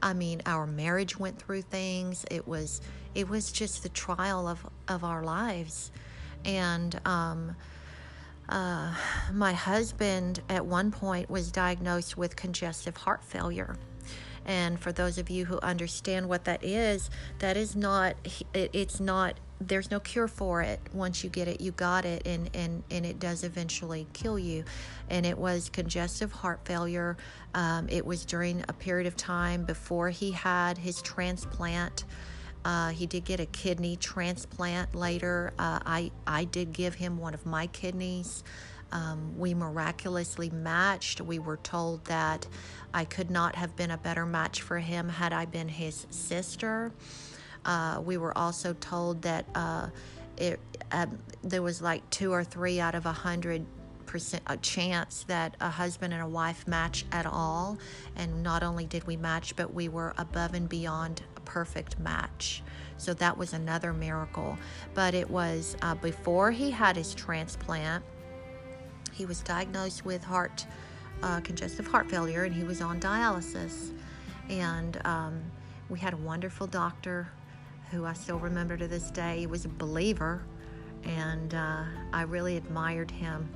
I 0.00 0.14
mean, 0.14 0.42
our 0.46 0.66
marriage 0.66 1.18
went 1.18 1.38
through 1.40 1.62
things. 1.62 2.24
It 2.30 2.46
was 2.46 2.80
it 3.14 3.28
was 3.28 3.52
just 3.52 3.82
the 3.82 3.88
trial 3.88 4.46
of 4.46 4.64
of 4.86 5.04
our 5.04 5.24
lives, 5.24 5.90
and 6.44 6.98
um, 7.04 7.56
uh, 8.48 8.94
my 9.32 9.52
husband 9.52 10.40
at 10.48 10.64
one 10.64 10.90
point 10.90 11.28
was 11.28 11.52
diagnosed 11.52 12.16
with 12.16 12.36
congestive 12.36 12.96
heart 12.96 13.22
failure. 13.22 13.76
And 14.44 14.80
for 14.80 14.92
those 14.92 15.18
of 15.18 15.28
you 15.28 15.44
who 15.44 15.60
understand 15.60 16.26
what 16.26 16.44
that 16.44 16.64
is, 16.64 17.10
that 17.40 17.58
is 17.58 17.76
not, 17.76 18.16
it's 18.54 18.98
not, 18.98 19.38
there's 19.60 19.90
no 19.90 20.00
cure 20.00 20.28
for 20.28 20.62
it. 20.62 20.80
Once 20.94 21.22
you 21.22 21.28
get 21.28 21.48
it, 21.48 21.60
you 21.60 21.72
got 21.72 22.06
it, 22.06 22.26
and, 22.26 22.48
and, 22.54 22.82
and 22.90 23.04
it 23.04 23.18
does 23.18 23.44
eventually 23.44 24.06
kill 24.14 24.38
you. 24.38 24.64
And 25.10 25.26
it 25.26 25.36
was 25.36 25.68
congestive 25.68 26.32
heart 26.32 26.60
failure. 26.64 27.18
Um, 27.54 27.88
it 27.90 28.06
was 28.06 28.24
during 28.24 28.64
a 28.68 28.72
period 28.72 29.06
of 29.06 29.16
time 29.16 29.64
before 29.64 30.08
he 30.08 30.30
had 30.30 30.78
his 30.78 31.02
transplant. 31.02 32.04
Uh, 32.68 32.90
he 32.90 33.06
did 33.06 33.24
get 33.24 33.40
a 33.40 33.46
kidney 33.46 33.96
transplant 33.96 34.94
later. 34.94 35.54
Uh, 35.58 35.78
I, 35.86 36.10
I 36.26 36.44
did 36.44 36.74
give 36.74 36.94
him 36.94 37.16
one 37.16 37.32
of 37.32 37.46
my 37.46 37.66
kidneys. 37.68 38.44
Um, 38.92 39.38
we 39.38 39.54
miraculously 39.54 40.50
matched. 40.50 41.22
We 41.22 41.38
were 41.38 41.56
told 41.56 42.04
that 42.04 42.46
I 42.92 43.06
could 43.06 43.30
not 43.30 43.54
have 43.54 43.74
been 43.74 43.90
a 43.90 43.96
better 43.96 44.26
match 44.26 44.60
for 44.60 44.78
him 44.78 45.08
had 45.08 45.32
I 45.32 45.46
been 45.46 45.66
his 45.66 46.06
sister. 46.10 46.92
Uh, 47.64 48.02
we 48.04 48.18
were 48.18 48.36
also 48.36 48.74
told 48.74 49.22
that 49.22 49.46
uh, 49.54 49.88
it, 50.36 50.60
uh, 50.92 51.06
there 51.42 51.62
was 51.62 51.80
like 51.80 52.08
two 52.10 52.34
or 52.34 52.44
three 52.44 52.80
out 52.80 52.94
of 52.94 53.06
a 53.06 53.12
hundred 53.12 53.64
percent 54.04 54.42
a 54.46 54.56
chance 54.56 55.24
that 55.28 55.54
a 55.60 55.68
husband 55.68 56.12
and 56.14 56.22
a 56.22 56.26
wife 56.26 56.66
match 56.66 57.04
at 57.12 57.26
all 57.26 57.78
and 58.16 58.42
not 58.42 58.62
only 58.62 58.86
did 58.86 59.06
we 59.06 59.16
match 59.18 59.54
but 59.54 59.74
we 59.74 59.86
were 59.86 60.14
above 60.16 60.54
and 60.54 60.66
beyond 60.68 61.20
perfect 61.48 61.98
match. 61.98 62.62
So 62.98 63.14
that 63.14 63.36
was 63.36 63.52
another 63.52 63.92
miracle. 63.92 64.56
But 64.94 65.14
it 65.14 65.28
was 65.28 65.76
uh, 65.82 65.96
before 65.96 66.52
he 66.52 66.70
had 66.70 66.96
his 66.96 67.14
transplant, 67.14 68.04
he 69.12 69.26
was 69.26 69.40
diagnosed 69.40 70.04
with 70.04 70.22
heart 70.22 70.66
uh, 71.22 71.40
congestive 71.40 71.86
heart 71.88 72.08
failure 72.08 72.44
and 72.44 72.54
he 72.54 72.62
was 72.62 72.80
on 72.80 73.00
dialysis. 73.00 73.92
And 74.48 75.00
um, 75.04 75.42
we 75.88 75.98
had 75.98 76.14
a 76.14 76.16
wonderful 76.18 76.66
doctor 76.66 77.28
who 77.90 78.04
I 78.04 78.12
still 78.12 78.38
remember 78.38 78.76
to 78.76 78.86
this 78.86 79.10
day. 79.10 79.40
He 79.40 79.46
was 79.46 79.64
a 79.64 79.68
believer, 79.68 80.42
and 81.04 81.54
uh, 81.54 81.84
I 82.12 82.22
really 82.22 82.56
admired 82.56 83.10
him. 83.10 83.48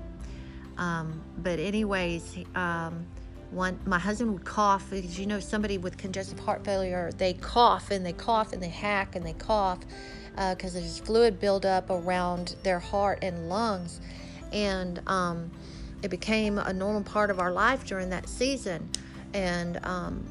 Um, 0.79 1.23
but, 1.39 1.59
anyways, 1.59 2.39
um, 2.55 3.07
one 3.53 3.79
my 3.87 3.99
husband 3.99 4.33
would 4.33 4.45
cough 4.45 4.89
because 4.91 5.19
you 5.19 5.27
know 5.27 5.39
somebody 5.41 5.79
with 5.79 5.97
congestive 5.99 6.39
heart 6.41 6.65
failure 6.65 7.11
they 7.19 7.35
cough 7.35 7.91
and 7.91 8.05
they 8.05 8.13
cough 8.13 8.53
and 8.53 8.63
they 8.63 8.69
hack 8.69 9.15
and 9.15 9.25
they 9.25 9.35
cough 9.35 9.79
because 10.35 10.75
uh, 10.77 10.81
there's 10.81 10.99
fluid 10.99 11.39
buildup 11.39 11.91
around 11.91 12.57
their 12.63 12.79
heart 12.79 13.19
and 13.23 13.49
lungs. 13.49 14.01
And 14.53 15.01
um, 15.07 15.51
it 16.03 16.09
became 16.09 16.59
a 16.59 16.73
normal 16.73 17.03
part 17.03 17.31
of 17.31 17.39
our 17.39 17.53
life 17.53 17.85
during 17.87 18.11
that 18.11 18.29
season. 18.29 18.91
And 19.35 19.85
um, 19.85 20.25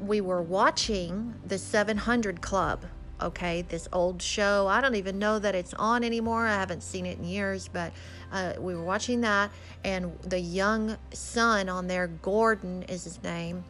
we 0.00 0.20
were 0.20 0.42
watching 0.42 1.34
the 1.46 1.58
700 1.58 2.40
club 2.40 2.84
okay 3.22 3.62
this 3.62 3.88
old 3.92 4.20
show 4.20 4.66
i 4.66 4.80
don't 4.80 4.94
even 4.94 5.18
know 5.18 5.38
that 5.38 5.54
it's 5.54 5.74
on 5.74 6.04
anymore 6.04 6.46
i 6.46 6.54
haven't 6.54 6.82
seen 6.82 7.06
it 7.06 7.18
in 7.18 7.24
years 7.24 7.68
but 7.68 7.92
uh, 8.32 8.54
we 8.58 8.74
were 8.74 8.84
watching 8.84 9.20
that, 9.22 9.50
and 9.84 10.16
the 10.22 10.38
young 10.38 10.96
son 11.12 11.68
on 11.68 11.86
there, 11.86 12.06
Gordon 12.06 12.84
is 12.84 13.04
his 13.04 13.22
name, 13.22 13.64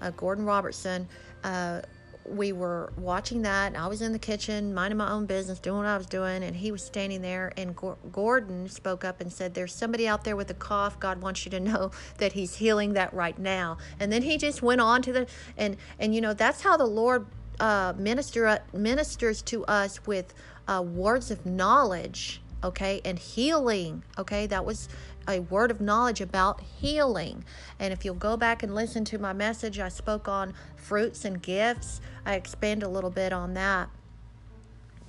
uh, 0.00 0.10
Gordon 0.10 0.44
Robertson, 0.44 1.08
uh, 1.44 1.82
we 2.24 2.52
were 2.52 2.92
watching 2.96 3.42
that, 3.42 3.68
and 3.68 3.76
I 3.76 3.88
was 3.88 4.00
in 4.00 4.12
the 4.12 4.18
kitchen 4.18 4.72
minding 4.72 4.96
my 4.96 5.10
own 5.10 5.26
business, 5.26 5.58
doing 5.58 5.78
what 5.78 5.86
I 5.86 5.96
was 5.96 6.06
doing, 6.06 6.44
and 6.44 6.54
he 6.54 6.70
was 6.70 6.80
standing 6.80 7.20
there. 7.20 7.52
And 7.56 7.76
G- 7.76 7.88
Gordon 8.12 8.68
spoke 8.68 9.04
up 9.04 9.20
and 9.20 9.32
said, 9.32 9.54
"There's 9.54 9.74
somebody 9.74 10.06
out 10.06 10.22
there 10.22 10.36
with 10.36 10.48
a 10.48 10.54
cough. 10.54 11.00
God 11.00 11.20
wants 11.20 11.44
you 11.44 11.50
to 11.50 11.58
know 11.58 11.90
that 12.18 12.34
He's 12.34 12.54
healing 12.54 12.92
that 12.92 13.12
right 13.12 13.36
now." 13.36 13.78
And 13.98 14.12
then 14.12 14.22
he 14.22 14.38
just 14.38 14.62
went 14.62 14.80
on 14.80 15.02
to 15.02 15.12
the 15.12 15.26
and 15.56 15.76
and 15.98 16.14
you 16.14 16.20
know 16.20 16.32
that's 16.32 16.62
how 16.62 16.76
the 16.76 16.86
Lord 16.86 17.26
uh, 17.62 17.94
minister 17.96 18.58
ministers 18.72 19.40
to 19.40 19.64
us 19.66 20.04
with 20.04 20.34
uh, 20.66 20.82
words 20.82 21.30
of 21.30 21.46
knowledge, 21.46 22.42
okay, 22.64 23.00
and 23.04 23.18
healing. 23.18 24.02
Okay, 24.18 24.46
that 24.48 24.64
was 24.64 24.88
a 25.28 25.38
word 25.38 25.70
of 25.70 25.80
knowledge 25.80 26.20
about 26.20 26.60
healing. 26.60 27.44
And 27.78 27.92
if 27.92 28.04
you'll 28.04 28.16
go 28.16 28.36
back 28.36 28.64
and 28.64 28.74
listen 28.74 29.04
to 29.06 29.18
my 29.18 29.32
message, 29.32 29.78
I 29.78 29.88
spoke 29.88 30.26
on 30.26 30.54
fruits 30.74 31.24
and 31.24 31.40
gifts. 31.40 32.00
I 32.26 32.34
expand 32.34 32.82
a 32.82 32.88
little 32.88 33.10
bit 33.10 33.32
on 33.32 33.54
that. 33.54 33.88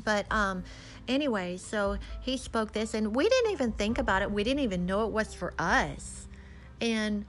But 0.03 0.31
um, 0.31 0.63
anyway, 1.07 1.57
so 1.57 1.97
he 2.21 2.37
spoke 2.37 2.73
this, 2.73 2.93
and 2.93 3.15
we 3.15 3.27
didn't 3.29 3.51
even 3.51 3.71
think 3.71 3.97
about 3.97 4.21
it. 4.21 4.29
We 4.29 4.43
didn't 4.43 4.59
even 4.59 4.85
know 4.85 5.07
it 5.07 5.11
was 5.11 5.33
for 5.33 5.55
us. 5.57 6.27
And 6.79 7.25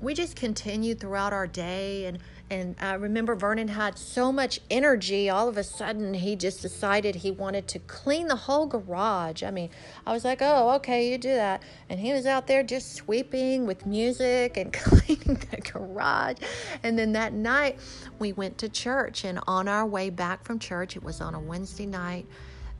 we 0.00 0.14
just 0.14 0.36
continued 0.36 1.00
throughout 1.00 1.32
our 1.32 1.46
day 1.46 2.06
and 2.06 2.18
and 2.52 2.74
I 2.80 2.94
remember 2.94 3.36
Vernon 3.36 3.68
had 3.68 3.96
so 3.96 4.32
much 4.32 4.58
energy. 4.70 5.30
All 5.30 5.48
of 5.48 5.56
a 5.56 5.62
sudden, 5.62 6.14
he 6.14 6.34
just 6.34 6.60
decided 6.60 7.14
he 7.14 7.30
wanted 7.30 7.68
to 7.68 7.78
clean 7.78 8.26
the 8.26 8.34
whole 8.34 8.66
garage. 8.66 9.44
I 9.44 9.52
mean, 9.52 9.70
I 10.04 10.12
was 10.12 10.24
like, 10.24 10.38
oh, 10.42 10.70
okay, 10.70 11.12
you 11.12 11.16
do 11.16 11.32
that. 11.32 11.62
And 11.88 12.00
he 12.00 12.12
was 12.12 12.26
out 12.26 12.48
there 12.48 12.64
just 12.64 12.94
sweeping 12.94 13.66
with 13.66 13.86
music 13.86 14.56
and 14.56 14.72
cleaning 14.72 15.40
the 15.52 15.58
garage. 15.58 16.38
And 16.82 16.98
then 16.98 17.12
that 17.12 17.32
night, 17.34 17.78
we 18.18 18.32
went 18.32 18.58
to 18.58 18.68
church. 18.68 19.24
And 19.24 19.38
on 19.46 19.68
our 19.68 19.86
way 19.86 20.10
back 20.10 20.42
from 20.44 20.58
church, 20.58 20.96
it 20.96 21.04
was 21.04 21.20
on 21.20 21.36
a 21.36 21.40
Wednesday 21.40 21.86
night. 21.86 22.26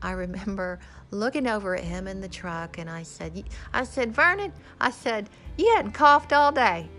I 0.01 0.11
remember 0.11 0.79
looking 1.11 1.47
over 1.47 1.77
at 1.77 1.83
him 1.85 2.09
in 2.09 2.19
the 2.19 2.27
truck 2.27 2.77
and 2.77 2.89
I 2.89 3.03
said, 3.03 3.41
I 3.71 3.85
said, 3.85 4.13
Vernon, 4.13 4.51
I 4.81 4.91
said, 4.91 5.29
you 5.57 5.73
hadn't 5.75 5.93
coughed 5.93 6.33
all 6.33 6.51
day. 6.51 6.89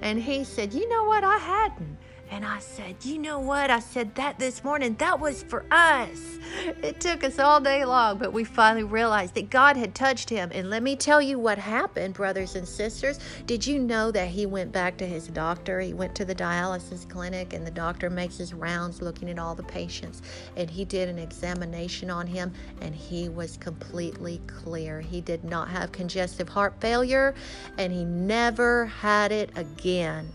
And 0.00 0.20
he 0.20 0.44
said, 0.44 0.72
You 0.72 0.88
know 0.88 1.04
what? 1.04 1.24
I 1.24 1.36
hadn't. 1.36 1.98
And 2.32 2.46
I 2.46 2.60
said, 2.60 3.04
You 3.04 3.18
know 3.18 3.38
what? 3.38 3.70
I 3.70 3.78
said 3.78 4.14
that 4.14 4.38
this 4.38 4.64
morning. 4.64 4.94
That 4.94 5.20
was 5.20 5.42
for 5.42 5.66
us. 5.70 6.38
It 6.82 6.98
took 6.98 7.24
us 7.24 7.38
all 7.38 7.60
day 7.60 7.84
long, 7.84 8.16
but 8.16 8.32
we 8.32 8.42
finally 8.42 8.84
realized 8.84 9.34
that 9.34 9.50
God 9.50 9.76
had 9.76 9.94
touched 9.94 10.30
him. 10.30 10.50
And 10.54 10.70
let 10.70 10.82
me 10.82 10.96
tell 10.96 11.20
you 11.20 11.38
what 11.38 11.58
happened, 11.58 12.14
brothers 12.14 12.56
and 12.56 12.66
sisters. 12.66 13.18
Did 13.44 13.66
you 13.66 13.78
know 13.78 14.10
that 14.12 14.28
he 14.28 14.46
went 14.46 14.72
back 14.72 14.96
to 14.96 15.06
his 15.06 15.26
doctor? 15.28 15.78
He 15.78 15.92
went 15.92 16.14
to 16.14 16.24
the 16.24 16.34
dialysis 16.34 17.06
clinic, 17.06 17.52
and 17.52 17.66
the 17.66 17.70
doctor 17.70 18.08
makes 18.08 18.38
his 18.38 18.54
rounds 18.54 19.02
looking 19.02 19.28
at 19.28 19.38
all 19.38 19.54
the 19.54 19.62
patients. 19.64 20.22
And 20.56 20.70
he 20.70 20.86
did 20.86 21.10
an 21.10 21.18
examination 21.18 22.08
on 22.08 22.26
him, 22.26 22.54
and 22.80 22.94
he 22.94 23.28
was 23.28 23.58
completely 23.58 24.40
clear. 24.46 25.02
He 25.02 25.20
did 25.20 25.44
not 25.44 25.68
have 25.68 25.92
congestive 25.92 26.48
heart 26.48 26.80
failure, 26.80 27.34
and 27.76 27.92
he 27.92 28.06
never 28.06 28.86
had 28.86 29.32
it 29.32 29.50
again. 29.54 30.32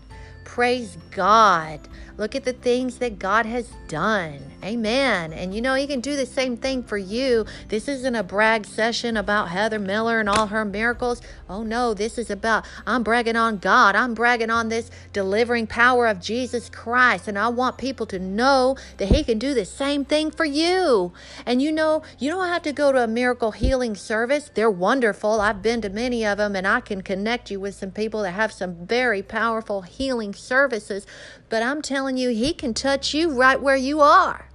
Praise 0.48 0.96
God. 1.10 1.78
Look 2.16 2.34
at 2.34 2.42
the 2.44 2.52
things 2.52 2.98
that 2.98 3.20
God 3.20 3.46
has 3.46 3.68
done. 3.86 4.40
Amen. 4.64 5.32
And 5.32 5.54
you 5.54 5.62
know, 5.62 5.74
He 5.74 5.86
can 5.86 6.00
do 6.00 6.16
the 6.16 6.26
same 6.26 6.56
thing 6.56 6.82
for 6.82 6.98
you. 6.98 7.46
This 7.68 7.86
isn't 7.86 8.16
a 8.16 8.24
brag 8.24 8.66
session 8.66 9.16
about 9.16 9.50
Heather 9.50 9.78
Miller 9.78 10.18
and 10.18 10.28
all 10.28 10.48
her 10.48 10.64
miracles. 10.64 11.22
Oh 11.48 11.62
no, 11.62 11.94
this 11.94 12.18
is 12.18 12.28
about 12.28 12.66
I'm 12.84 13.04
bragging 13.04 13.36
on 13.36 13.58
God. 13.58 13.94
I'm 13.94 14.14
bragging 14.14 14.50
on 14.50 14.68
this 14.68 14.90
delivering 15.12 15.68
power 15.68 16.08
of 16.08 16.20
Jesus 16.20 16.68
Christ. 16.68 17.28
And 17.28 17.38
I 17.38 17.48
want 17.50 17.78
people 17.78 18.04
to 18.06 18.18
know 18.18 18.76
that 18.96 19.14
He 19.14 19.22
can 19.22 19.38
do 19.38 19.54
the 19.54 19.64
same 19.64 20.04
thing 20.04 20.32
for 20.32 20.44
you. 20.44 21.12
And 21.46 21.62
you 21.62 21.70
know, 21.70 22.02
you 22.18 22.32
don't 22.32 22.48
have 22.48 22.62
to 22.62 22.72
go 22.72 22.90
to 22.90 23.04
a 23.04 23.06
miracle 23.06 23.52
healing 23.52 23.94
service. 23.94 24.50
They're 24.52 24.68
wonderful. 24.68 25.40
I've 25.40 25.62
been 25.62 25.82
to 25.82 25.88
many 25.88 26.26
of 26.26 26.38
them, 26.38 26.56
and 26.56 26.66
I 26.66 26.80
can 26.80 27.02
connect 27.02 27.48
you 27.52 27.60
with 27.60 27.76
some 27.76 27.92
people 27.92 28.22
that 28.22 28.32
have 28.32 28.52
some 28.52 28.86
very 28.86 29.22
powerful 29.22 29.82
healing 29.82 30.34
services. 30.38 31.06
But 31.48 31.62
I'm 31.62 31.82
telling 31.82 32.16
you, 32.16 32.30
He 32.30 32.52
can 32.52 32.74
touch 32.74 33.12
you 33.12 33.30
right 33.30 33.60
where 33.60 33.76
you 33.76 34.00
are. 34.00 34.48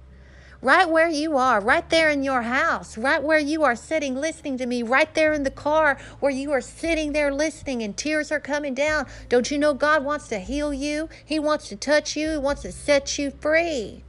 Right 0.60 0.88
where 0.88 1.10
you 1.10 1.36
are, 1.36 1.60
right 1.60 1.88
there 1.90 2.08
in 2.08 2.22
your 2.22 2.40
house, 2.40 2.96
right 2.96 3.22
where 3.22 3.38
you 3.38 3.64
are 3.64 3.76
sitting 3.76 4.16
listening 4.16 4.56
to 4.56 4.64
me, 4.64 4.82
right 4.82 5.14
there 5.14 5.34
in 5.34 5.42
the 5.42 5.50
car 5.50 5.98
where 6.20 6.32
you 6.32 6.52
are 6.52 6.62
sitting 6.62 7.12
there 7.12 7.34
listening 7.34 7.82
and 7.82 7.94
tears 7.94 8.32
are 8.32 8.40
coming 8.40 8.72
down. 8.72 9.06
Don't 9.28 9.50
you 9.50 9.58
know 9.58 9.74
God 9.74 10.02
wants 10.06 10.26
to 10.28 10.38
heal 10.38 10.72
you? 10.72 11.10
He 11.22 11.38
wants 11.38 11.68
to 11.68 11.76
touch 11.76 12.16
you, 12.16 12.30
He 12.30 12.38
wants 12.38 12.62
to 12.62 12.72
set 12.72 13.18
you 13.18 13.30
free. 13.30 14.04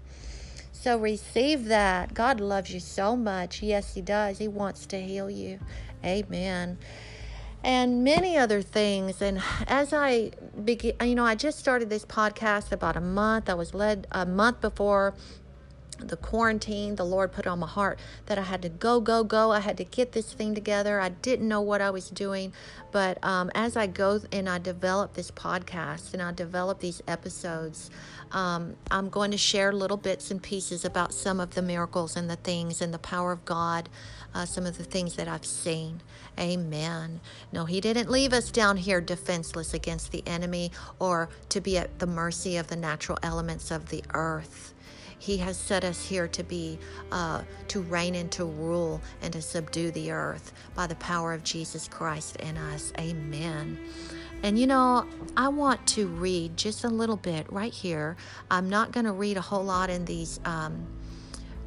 So 0.71 0.97
receive 0.97 1.65
that. 1.65 2.13
God 2.13 2.39
loves 2.39 2.73
you 2.73 2.79
so 2.79 3.17
much. 3.17 3.61
Yes, 3.61 3.93
He 3.93 4.01
does. 4.01 4.37
He 4.37 4.47
wants 4.47 4.85
to 4.85 5.01
heal 5.01 5.29
you. 5.29 5.59
Amen 6.05 6.77
and 7.65 8.03
many 8.03 8.37
other 8.37 8.61
things. 8.61 9.23
And 9.23 9.41
as 9.67 9.91
I 9.91 10.31
begin, 10.63 10.93
you 11.01 11.15
know, 11.15 11.25
I 11.25 11.33
just 11.33 11.57
started 11.57 11.89
this 11.89 12.05
podcast 12.05 12.71
about 12.71 12.95
a 12.95 13.01
month. 13.01 13.49
I 13.49 13.55
was 13.55 13.73
led 13.73 14.05
a 14.11 14.23
month 14.23 14.61
before 14.61 15.15
the 15.99 16.17
quarantine, 16.17 16.95
the 16.95 17.05
Lord 17.05 17.31
put 17.31 17.47
on 17.47 17.59
my 17.59 17.67
heart 17.67 17.99
that 18.25 18.37
I 18.37 18.43
had 18.43 18.61
to 18.63 18.69
go, 18.69 18.99
go, 18.99 19.23
go. 19.23 19.51
I 19.51 19.59
had 19.59 19.77
to 19.77 19.83
get 19.83 20.11
this 20.11 20.33
thing 20.33 20.53
together. 20.55 20.99
I 20.99 21.09
didn't 21.09 21.47
know 21.47 21.61
what 21.61 21.81
I 21.81 21.89
was 21.89 22.09
doing. 22.09 22.53
But 22.91 23.23
um, 23.23 23.51
as 23.55 23.75
I 23.75 23.87
go 23.87 24.19
and 24.31 24.47
I 24.47 24.57
develop 24.57 25.13
this 25.13 25.31
podcast 25.31 26.13
and 26.13 26.21
I 26.21 26.31
develop 26.31 26.79
these 26.79 27.01
episodes, 27.07 27.89
um, 28.31 28.75
I'm 28.91 29.09
going 29.09 29.31
to 29.31 29.37
share 29.37 29.71
little 29.71 29.97
bits 29.97 30.31
and 30.31 30.41
pieces 30.41 30.85
about 30.85 31.13
some 31.13 31.39
of 31.39 31.55
the 31.55 31.61
miracles 31.61 32.15
and 32.15 32.29
the 32.29 32.35
things 32.37 32.81
and 32.81 32.93
the 32.93 32.99
power 32.99 33.31
of 33.31 33.45
God, 33.45 33.89
uh, 34.33 34.45
some 34.45 34.65
of 34.65 34.77
the 34.77 34.83
things 34.83 35.15
that 35.15 35.27
I've 35.27 35.45
seen. 35.45 36.01
Amen. 36.39 37.21
No, 37.51 37.65
He 37.65 37.81
didn't 37.81 38.09
leave 38.09 38.33
us 38.33 38.51
down 38.51 38.77
here 38.77 39.01
defenseless 39.01 39.73
against 39.73 40.11
the 40.11 40.23
enemy 40.27 40.71
or 40.99 41.29
to 41.49 41.61
be 41.61 41.77
at 41.77 41.99
the 41.99 42.07
mercy 42.07 42.57
of 42.57 42.67
the 42.67 42.75
natural 42.75 43.17
elements 43.23 43.71
of 43.71 43.89
the 43.89 44.03
earth. 44.13 44.74
He 45.25 45.37
has 45.37 45.57
set 45.57 45.83
us 45.83 46.05
here 46.05 46.27
to 46.27 46.43
be, 46.43 46.77
uh, 47.11 47.41
to 47.69 47.81
reign 47.81 48.13
and 48.13 48.31
to 48.33 48.45
rule 48.45 49.01
and 49.23 49.33
to 49.33 49.41
subdue 49.41 49.89
the 49.89 50.11
earth 50.11 50.53
by 50.75 50.85
the 50.85 50.93
power 50.97 51.33
of 51.33 51.43
Jesus 51.43 51.87
Christ 51.87 52.35
in 52.35 52.55
us. 52.57 52.93
Amen. 52.99 53.79
And 54.43 54.59
you 54.59 54.67
know, 54.67 55.07
I 55.35 55.47
want 55.47 55.87
to 55.87 56.05
read 56.05 56.55
just 56.55 56.83
a 56.83 56.87
little 56.87 57.15
bit 57.17 57.51
right 57.51 57.73
here. 57.73 58.17
I'm 58.51 58.69
not 58.69 58.91
going 58.91 59.07
to 59.07 59.13
read 59.13 59.37
a 59.37 59.41
whole 59.41 59.63
lot 59.63 59.89
in 59.89 60.05
these 60.05 60.39
um, 60.45 60.85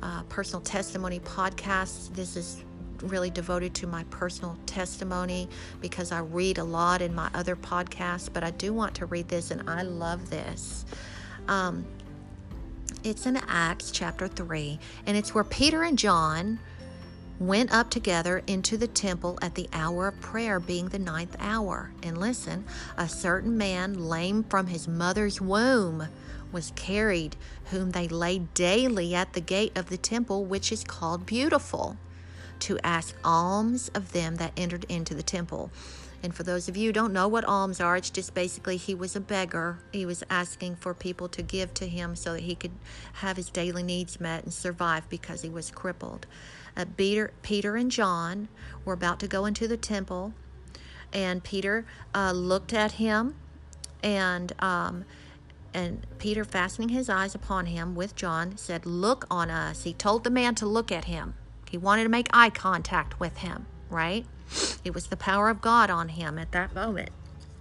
uh, 0.05 0.23
personal 0.29 0.61
testimony 0.61 1.19
podcasts. 1.19 2.15
This 2.15 2.37
is 2.37 2.63
really 3.03 3.31
devoted 3.31 3.75
to 3.75 3.89
my 3.89 4.05
personal 4.05 4.57
testimony 4.67 5.49
because 5.81 6.13
I 6.13 6.21
read 6.21 6.59
a 6.59 6.65
lot 6.65 7.03
in 7.03 7.13
my 7.13 7.29
other 7.35 7.57
podcasts, 7.57 8.33
but 8.33 8.45
I 8.45 8.53
do 8.53 8.73
want 8.73 8.95
to 8.95 9.07
read 9.07 9.27
this 9.27 9.51
and 9.51 9.69
I 9.69 9.83
love 9.83 10.31
this. 10.31 10.85
Um, 11.49 11.85
it's 13.05 13.27
in 13.27 13.37
Acts 13.37 13.91
chapter 13.91 14.29
3, 14.29 14.79
and 15.07 15.17
it's 15.17 15.35
where 15.35 15.45
Peter 15.45 15.83
and 15.83 15.99
John 15.99 16.59
went 17.39 17.73
up 17.73 17.89
together 17.91 18.43
into 18.47 18.77
the 18.77 18.89
temple 18.89 19.39
at 19.41 19.55
the 19.55 19.69
hour 19.73 20.09
of 20.09 20.21
prayer, 20.21 20.59
being 20.59 20.89
the 20.89 20.99
ninth 20.99 21.37
hour. 21.39 21.93
And 22.03 22.19
listen, 22.19 22.65
a 22.97 23.09
certain 23.09 23.57
man, 23.57 24.09
lame 24.09 24.43
from 24.45 24.67
his 24.67 24.89
mother's 24.89 25.41
womb, 25.41 26.09
was 26.51 26.73
carried, 26.75 27.37
whom 27.67 27.93
they 27.93 28.09
laid 28.09 28.53
daily 28.55 29.15
at 29.15 29.35
the 29.35 29.41
gate 29.41 29.77
of 29.77 29.89
the 29.89 29.97
temple, 29.97 30.45
which 30.45 30.73
is 30.73 30.83
called 30.83 31.27
Beautiful, 31.27 31.97
to 32.61 32.79
ask 32.83 33.15
alms 33.23 33.89
of 33.95 34.13
them 34.13 34.37
that 34.37 34.53
entered 34.57 34.85
into 34.89 35.15
the 35.15 35.23
temple. 35.23 35.71
And 36.23 36.35
for 36.35 36.43
those 36.43 36.69
of 36.69 36.77
you 36.77 36.89
who 36.89 36.93
don't 36.93 37.13
know 37.13 37.29
what 37.29 37.45
alms 37.45 37.81
are, 37.81 37.97
it's 37.97 38.11
just 38.11 38.35
basically 38.35 38.77
he 38.77 38.95
was 38.95 39.15
a 39.15 39.21
beggar. 39.21 39.79
He 39.93 40.05
was 40.05 40.25
asking 40.29 40.77
for 40.77 40.93
people 40.93 41.29
to 41.29 41.43
give 41.43 41.73
to 41.75 41.87
him 41.87 42.17
so 42.17 42.33
that 42.33 42.43
he 42.43 42.55
could 42.55 42.73
have 43.15 43.37
his 43.37 43.51
daily 43.51 43.85
needs 43.85 44.21
met 44.21 44.43
and 44.43 44.53
survive 44.53 45.09
because 45.09 45.43
he 45.43 45.49
was 45.49 45.71
crippled. 45.71 46.27
Uh, 46.77 46.87
Peter, 46.97 47.33
Peter 47.43 47.77
and 47.77 47.91
John 47.91 48.49
were 48.85 48.95
about 48.95 49.21
to 49.21 49.29
go 49.29 49.45
into 49.45 49.69
the 49.69 49.77
temple, 49.77 50.35
and 51.13 51.43
Peter 51.43 51.87
uh, 52.15 52.33
looked 52.33 52.73
at 52.73 52.93
him, 52.93 53.37
and 54.03 54.53
um, 54.59 55.05
and 55.75 56.07
Peter, 56.19 56.45
fastening 56.45 56.89
his 56.89 57.09
eyes 57.09 57.35
upon 57.35 57.67
him 57.67 57.95
with 57.95 58.17
John, 58.17 58.57
said, 58.57 58.87
"Look 58.87 59.27
on 59.31 59.51
us." 59.51 59.85
He 59.85 59.93
told 59.93 60.25
the 60.25 60.31
man 60.31 60.55
to 60.57 60.67
look 60.67 60.91
at 60.91 61.05
him. 61.05 61.35
He 61.71 61.79
wanted 61.79 62.05
to 62.05 62.09
make 62.09 62.29
eye 62.33 62.51
contact 62.51 63.21
with 63.21 63.39
him, 63.39 63.67
right? 63.91 64.25
It 64.85 64.95
was 64.95 65.07
the 65.07 65.17
power 65.17 65.49
of 65.49 65.61
God 65.61 65.91
on 65.91 66.11
him 66.11 66.39
at 66.39 66.53
that 66.53 66.75
moment. 66.75 67.11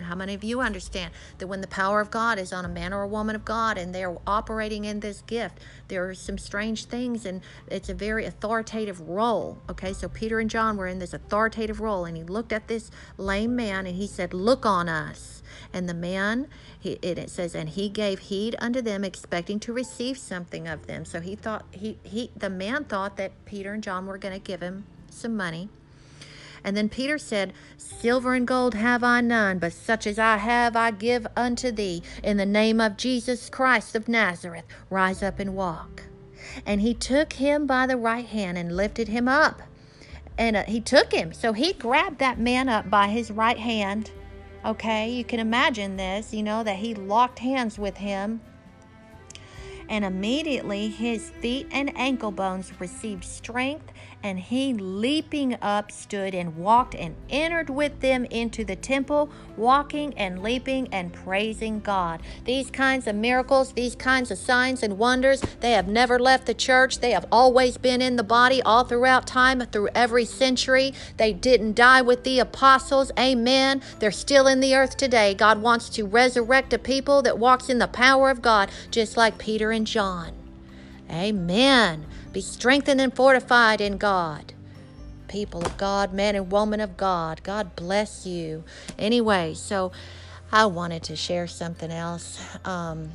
How 0.02 0.16
many 0.16 0.34
of 0.34 0.44
you 0.44 0.62
understand 0.62 1.12
that 1.38 1.48
when 1.48 1.62
the 1.62 1.68
power 1.68 2.02
of 2.02 2.12
God 2.12 2.38
is 2.38 2.54
on 2.54 2.66
a 2.66 2.70
man 2.70 2.94
or 2.94 3.02
a 3.02 3.08
woman 3.08 3.36
of 3.36 3.46
God 3.46 3.78
and 3.78 3.94
they're 3.94 4.16
operating 4.28 4.86
in 4.86 5.00
this 5.00 5.22
gift, 5.22 5.60
there 5.88 6.08
are 6.08 6.14
some 6.14 6.38
strange 6.38 6.86
things 6.86 7.26
and 7.26 7.42
it's 7.68 7.90
a 7.90 7.94
very 7.94 8.26
authoritative 8.26 9.02
role. 9.02 9.58
Okay, 9.70 9.94
so 9.94 10.08
Peter 10.08 10.40
and 10.40 10.50
John 10.50 10.78
were 10.78 10.88
in 10.88 11.00
this 11.00 11.14
authoritative 11.14 11.80
role 11.80 12.06
and 12.06 12.16
he 12.16 12.24
looked 12.24 12.54
at 12.54 12.68
this 12.68 12.92
lame 13.18 13.56
man 13.56 13.86
and 13.86 13.96
he 13.96 14.08
said, 14.08 14.34
Look 14.34 14.66
on 14.66 14.88
us. 14.88 15.42
And 15.74 15.90
the 15.90 15.94
man, 15.94 16.48
he, 16.80 16.94
it, 17.02 17.30
says, 17.30 17.56
and 17.56 17.70
he 17.70 17.90
gave 17.90 18.20
heed 18.20 18.56
unto 18.60 18.82
them, 18.82 19.04
expecting 19.04 19.60
to 19.62 19.74
receive 19.74 20.18
something 20.18 20.68
of 20.68 20.88
them. 20.88 21.04
So 21.06 21.20
he 21.20 21.36
thought, 21.36 21.66
he, 21.72 21.98
he 22.04 22.32
the 22.36 22.50
man 22.50 22.86
thought 22.86 23.18
that 23.18 23.32
Peter 23.46 23.74
and 23.74 23.84
John 23.84 24.06
were 24.06 24.18
going 24.18 24.34
to 24.34 24.40
give 24.40 24.62
him 24.62 24.86
some 25.10 25.36
money. 25.36 25.70
And 26.64 26.76
then 26.76 26.90
Peter 26.90 27.18
said, 27.18 27.54
Silver 27.78 28.34
and 28.34 28.48
gold 28.48 28.74
have 28.76 29.04
I 29.04 29.22
none, 29.22 29.60
but 29.60 29.74
such 29.74 30.06
as 30.06 30.20
I 30.20 30.38
have 30.38 30.76
I 30.76 30.92
give 30.92 31.26
unto 31.36 31.72
thee. 31.72 32.04
In 32.24 32.38
the 32.38 32.46
name 32.46 32.80
of 32.80 32.98
Jesus 32.98 33.50
Christ 33.50 33.96
of 33.96 34.08
Nazareth, 34.08 34.66
rise 34.90 35.24
up 35.24 35.40
and 35.40 35.56
walk. 35.56 36.04
And 36.66 36.82
he 36.82 36.94
took 36.94 37.34
him 37.34 37.66
by 37.66 37.88
the 37.88 37.98
right 37.98 38.26
hand 38.26 38.58
and 38.58 38.76
lifted 38.76 39.08
him 39.08 39.28
up. 39.28 39.62
And 40.38 40.56
uh, 40.56 40.64
he 40.64 40.80
took 40.80 41.12
him. 41.12 41.34
So 41.34 41.54
he 41.54 41.74
grabbed 41.74 42.20
that 42.20 42.40
man 42.40 42.70
up 42.70 42.90
by 42.90 43.08
his 43.08 43.32
right 43.32 43.58
hand. 43.58 44.12
Okay, 44.66 45.10
you 45.10 45.24
can 45.24 45.40
imagine 45.40 45.98
this, 45.98 46.34
you 46.34 46.44
know, 46.44 46.64
that 46.64 46.78
he 46.78 46.94
locked 46.94 47.40
hands 47.40 47.80
with 47.80 47.98
him 47.98 48.42
and 49.90 50.06
immediately 50.06 50.90
his 50.90 51.30
feet 51.30 51.68
and 51.72 51.96
ankle 51.98 52.32
bones 52.32 52.72
received 52.80 53.24
strength, 53.24 53.92
and 54.24 54.40
he 54.40 54.74
leaping 54.74 55.56
up 55.62 55.92
stood 55.92 56.34
and 56.34 56.58
walked 56.58 56.96
and 56.96 57.16
entered 57.30 57.70
with 57.70 58.00
them 58.02 58.26
into 58.26 58.66
the 58.66 58.76
temple, 58.76 59.30
walking 59.56 60.14
and 60.18 60.42
leaping 60.42 60.88
and 60.92 61.14
praising 61.14 61.80
God. 61.80 62.22
These 62.46 62.72
kinds 62.72 63.08
of 63.08 63.16
miracles, 63.16 63.74
these 63.74 63.96
kinds 63.96 64.32
of 64.32 64.38
signs 64.38 64.84
and 64.84 64.98
wonders, 64.98 65.42
they 65.60 65.72
have 65.72 65.88
never 65.88 66.20
left 66.20 66.46
the 66.46 66.54
church. 66.54 67.00
They 67.00 67.12
have 67.12 67.26
always 67.32 67.78
been 67.78 68.02
in 68.02 68.16
the 68.16 68.24
body 68.24 68.62
all 68.64 68.84
throughout 68.84 69.28
time, 69.28 69.62
through 69.62 69.90
every 69.96 70.26
century. 70.26 70.94
They 71.18 71.34
didn't 71.34 71.76
die 71.76 72.02
with 72.02 72.24
the 72.24 72.40
apostles. 72.40 73.12
Amen. 73.18 73.82
They're 74.00 74.12
still 74.12 74.48
in 74.48 74.60
the 74.60 74.76
earth 74.76 74.98
today. 74.98 75.34
God 75.34 75.62
wants 75.62 75.90
to 75.90 76.06
resurrect 76.06 76.74
a 76.74 76.80
people 76.80 77.22
that 77.22 77.38
walks 77.38 77.70
in 77.70 77.80
the 77.80 77.88
power 77.88 78.30
of 78.30 78.42
God, 78.42 78.70
just 78.92 79.18
like 79.18 79.38
Peter 79.38 79.72
and 79.72 79.88
John. 79.88 80.37
Amen. 81.10 82.06
Be 82.34 82.42
strengthened 82.42 83.02
and 83.02 83.14
fortified 83.14 83.82
in 83.82 83.98
God. 83.98 84.54
People 85.28 85.66
of 85.66 85.78
God, 85.78 86.14
men 86.14 86.36
and 86.36 86.52
women 86.52 86.80
of 86.80 86.98
God, 86.98 87.42
God 87.44 87.76
bless 87.76 88.26
you. 88.26 88.64
Anyway, 88.98 89.54
so 89.54 89.92
I 90.52 90.66
wanted 90.66 91.04
to 91.04 91.16
share 91.16 91.48
something 91.48 91.92
else. 91.92 92.40
Um, 92.66 93.12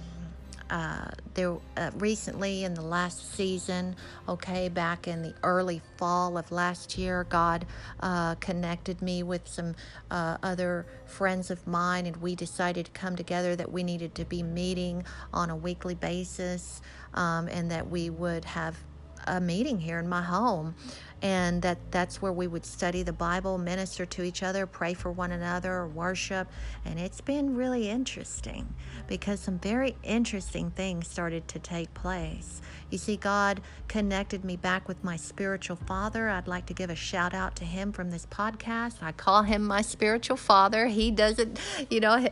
uh, 0.73 1.11
there 1.35 1.55
uh, 1.77 1.91
recently 1.99 2.65
in 2.65 2.73
the 2.73 2.83
last 2.83 3.35
season, 3.35 3.95
okay, 4.27 4.71
back 4.71 5.07
in 5.07 5.23
the 5.23 5.35
early 5.43 5.83
fall 5.99 6.39
of 6.39 6.51
last 6.51 6.97
year, 6.97 7.27
God 7.29 7.67
uh, 8.01 8.37
connected 8.37 9.03
me 9.03 9.23
with 9.23 9.47
some 9.47 9.75
uh, 10.11 10.39
other 10.43 10.87
friends 11.05 11.51
of 11.51 11.67
mine, 11.67 12.07
and 12.07 12.17
we 12.19 12.35
decided 12.35 12.87
to 12.87 12.93
come 12.93 13.17
together 13.17 13.55
that 13.55 13.71
we 13.71 13.83
needed 13.83 14.15
to 14.15 14.25
be 14.25 14.43
meeting 14.43 15.05
on 15.35 15.51
a 15.51 15.57
weekly 15.57 15.95
basis, 15.95 16.81
um, 17.15 17.49
and 17.49 17.71
that 17.71 17.89
we 17.89 18.11
would 18.11 18.45
have 18.45 18.79
a 19.27 19.41
meeting 19.41 19.79
here 19.79 19.99
in 19.99 20.09
my 20.09 20.23
home 20.23 20.75
and 21.23 21.63
that 21.63 21.79
that's 21.91 22.21
where 22.21 22.33
we 22.33 22.47
would 22.47 22.67
study 22.67 23.03
the 23.03 23.13
bible 23.13 23.57
minister 23.57 24.05
to 24.05 24.23
each 24.23 24.43
other 24.43 24.67
pray 24.67 24.95
for 24.95 25.11
one 25.13 25.33
another 25.33 25.87
worship. 25.87 26.49
And 26.85 26.99
it's 26.99 27.21
been 27.21 27.55
really 27.55 27.89
interesting 27.89 28.75
because 29.07 29.41
some 29.41 29.59
very 29.59 29.97
interesting 30.03 30.71
things 30.71 31.09
started 31.09 31.47
to 31.49 31.59
take 31.59 31.93
place. 31.95 32.61
You 32.91 32.99
see 32.99 33.17
god 33.17 33.61
connected 33.89 34.45
me 34.45 34.57
back 34.57 34.89
with 34.89 35.03
my 35.05 35.17
spiritual 35.17 35.77
father. 35.77 36.29
I'd 36.29 36.49
like 36.49 36.67
to 36.67 36.75
give 36.75 36.91
a 36.91 36.95
shout 36.95 37.35
out 37.35 37.57
to 37.57 37.65
him 37.65 37.93
from 37.93 38.11
this 38.11 38.27
podcast. 38.27 39.03
I 39.03 39.13
call 39.13 39.43
him 39.43 39.63
my 39.63 39.83
spiritual 39.83 40.37
father. 40.37 40.87
He 40.87 41.11
doesn't 41.11 41.59
you 41.91 42.01
know 42.01 42.29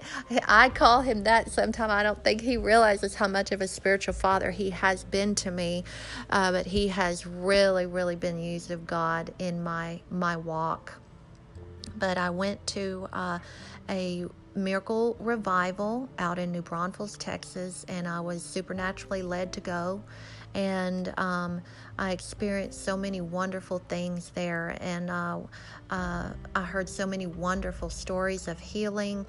i 0.49 0.69
call 0.69 1.03
him 1.03 1.25
that 1.25 1.51
sometimes. 1.51 1.91
I 1.91 2.03
don't 2.03 2.23
think 2.23 2.41
he 2.41 2.57
realizes 2.57 3.15
how 3.17 3.29
much 3.29 3.53
of 3.53 3.61
a 3.61 3.69
spiritual 3.69 4.15
father 4.15 4.51
he 4.51 4.71
has 4.71 5.05
been 5.05 5.35
to 5.37 5.51
me 5.51 5.85
uh, 6.31 6.53
but 6.53 6.67
he 6.67 6.89
has 6.89 7.27
really 7.27 7.87
really 7.87 8.17
been 8.17 8.41
used 8.41 8.71
of 8.81 8.87
God 8.87 9.33
in 9.39 9.63
my 9.63 10.01
my 10.11 10.37
walk. 10.37 10.95
But 11.99 12.17
I 12.19 12.31
went 12.31 12.65
to 12.69 13.09
uh, 13.13 13.39
a 13.89 14.25
miracle 14.55 15.17
revival 15.21 16.09
out 16.19 16.39
in 16.39 16.51
New 16.51 16.63
Braunfels, 16.63 17.17
Texas, 17.19 17.85
and 17.89 18.09
I 18.09 18.21
was 18.21 18.43
supernaturally 18.43 19.23
led 19.23 19.53
to 19.55 19.61
go. 19.61 20.03
And 20.55 21.13
um, 21.19 21.61
I 21.99 22.11
experienced 22.13 22.85
so 22.85 22.97
many 22.97 23.21
wonderful 23.21 23.79
things 23.89 24.31
there, 24.35 24.77
and 24.81 25.11
uh, 25.11 25.39
uh, 25.91 26.31
I 26.57 26.63
heard 26.63 26.89
so 26.89 27.07
many 27.07 27.27
wonderful 27.27 27.91
stories 27.91 28.49
of 28.49 28.59
healing. 28.59 29.27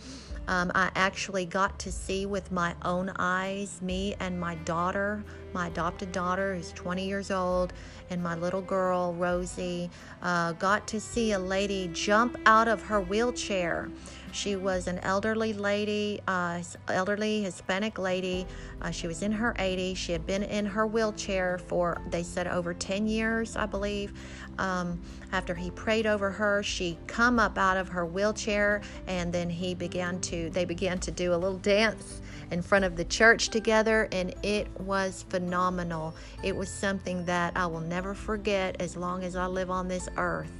Um, 0.48 0.72
I 0.76 0.92
actually 0.96 1.46
got 1.46 1.78
to 1.80 1.92
see 1.92 2.26
with 2.26 2.52
my 2.52 2.76
own 2.84 3.12
eyes 3.18 3.82
me 3.82 4.16
and 4.20 4.40
my 4.40 4.56
daughter, 4.56 5.24
my 5.54 5.68
adopted 5.68 6.12
daughter, 6.12 6.56
who's 6.56 6.72
20 6.74 7.06
years 7.06 7.32
old, 7.32 7.74
and 8.10 8.22
my 8.22 8.36
little 8.36 8.62
girl, 8.62 9.14
Rosie, 9.14 9.90
uh, 10.22 10.54
got 10.54 10.88
to 10.88 11.00
see 11.00 11.32
a 11.32 11.40
lady 11.40 11.90
jump 11.94 12.38
out 12.46 12.68
of 12.68 12.82
her 12.84 13.00
wheelchair. 13.02 13.90
She 14.32 14.56
was 14.56 14.88
an 14.88 15.00
elderly 15.00 15.54
lady, 15.54 16.22
uh, 16.28 16.62
elderly 16.88 17.44
Hispanic 17.44 17.98
lady. 17.98 18.48
Uh, 18.82 18.91
she 18.91 19.08
was 19.08 19.22
in 19.22 19.32
her 19.32 19.54
80s. 19.60 19.98
She 19.98 20.12
had 20.12 20.26
been 20.26 20.44
in 20.44 20.65
her 20.65 20.88
wheelchair 20.88 21.60
for, 21.67 22.02
they 22.10 22.24
said, 22.24 22.48
over 22.48 22.74
10 22.74 23.08
years, 23.08 23.56
I 23.56 23.65
believe. 23.65 24.13
Um, 24.58 25.02
after 25.32 25.54
he 25.54 25.72
prayed 25.72 26.06
over 26.06 26.32
her, 26.32 26.63
she 26.63 26.98
come 27.08 27.39
up 27.39 27.58
out 27.58 27.78
of 27.78 27.89
her 27.89 28.06
wheelchair, 28.06 28.82
and 29.08 29.34
then 29.34 29.50
he 29.50 29.76
began 29.76 30.20
to, 30.22 30.50
they 30.52 30.65
began 30.65 31.00
to 31.00 31.12
do 31.12 31.34
a 31.34 31.36
little 31.36 31.58
dance 31.58 32.22
in 32.52 32.62
front 32.62 32.86
of 32.86 32.96
the 32.96 33.06
church 33.06 33.50
together, 33.50 34.08
and 34.12 34.34
it 34.44 34.67
was 34.80 35.26
phenomenal. 35.30 36.13
It 36.44 36.56
was 36.56 36.70
something 36.70 37.26
that 37.26 37.54
I 37.56 37.65
will 37.65 37.82
never 37.82 38.13
forget 38.13 38.76
as 38.80 38.96
long 38.96 39.24
as 39.24 39.36
I 39.36 39.46
live 39.46 39.72
on 39.72 39.88
this 39.88 40.08
earth. 40.17 40.52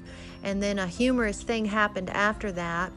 And 0.44 0.64
then 0.64 0.80
a 0.80 0.88
humorous 0.88 1.44
thing 1.44 1.66
happened 1.66 2.10
after 2.10 2.52
that 2.54 2.92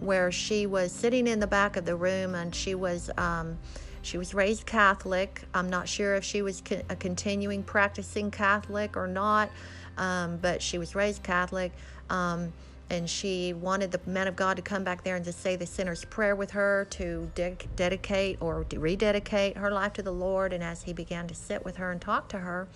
where 0.00 0.32
she 0.32 0.66
was 0.66 0.92
sitting 0.92 1.26
in 1.26 1.40
the 1.40 1.46
back 1.46 1.76
of 1.76 1.84
the 1.84 1.96
room 1.96 2.34
and 2.34 2.54
she 2.54 2.74
was. 2.74 3.10
Um, 3.16 3.58
she 4.02 4.16
was 4.16 4.32
raised 4.32 4.64
Catholic. 4.64 5.42
I'm 5.52 5.68
not 5.68 5.86
sure 5.86 6.14
if 6.14 6.24
she 6.24 6.40
was 6.40 6.62
a 6.88 6.96
continuing 6.96 7.62
practicing 7.62 8.30
Catholic 8.30 8.96
or 8.96 9.06
not, 9.06 9.50
um, 9.98 10.38
but 10.38 10.62
she 10.62 10.78
was 10.78 10.94
raised 10.94 11.22
Catholic. 11.22 11.70
Um, 12.08 12.52
and 12.88 13.08
she 13.08 13.52
wanted 13.52 13.92
the 13.92 14.00
man 14.10 14.26
of 14.26 14.34
God 14.34 14.56
to 14.56 14.62
come 14.62 14.82
back 14.82 15.04
there 15.04 15.14
and 15.14 15.24
to 15.24 15.32
say 15.32 15.54
the 15.54 15.66
sinner's 15.66 16.04
prayer 16.04 16.34
with 16.34 16.50
her 16.50 16.88
to 16.90 17.30
de- 17.36 17.56
dedicate 17.76 18.38
or 18.40 18.64
to 18.64 18.80
rededicate 18.80 19.56
her 19.56 19.70
life 19.70 19.92
to 19.94 20.02
the 20.02 20.12
Lord. 20.12 20.52
And 20.52 20.62
as 20.64 20.82
he 20.82 20.92
began 20.92 21.28
to 21.28 21.34
sit 21.34 21.64
with 21.64 21.76
her 21.76 21.92
and 21.92 22.00
talk 22.00 22.28
to 22.30 22.38
her, 22.38 22.68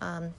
um, 0.00 0.32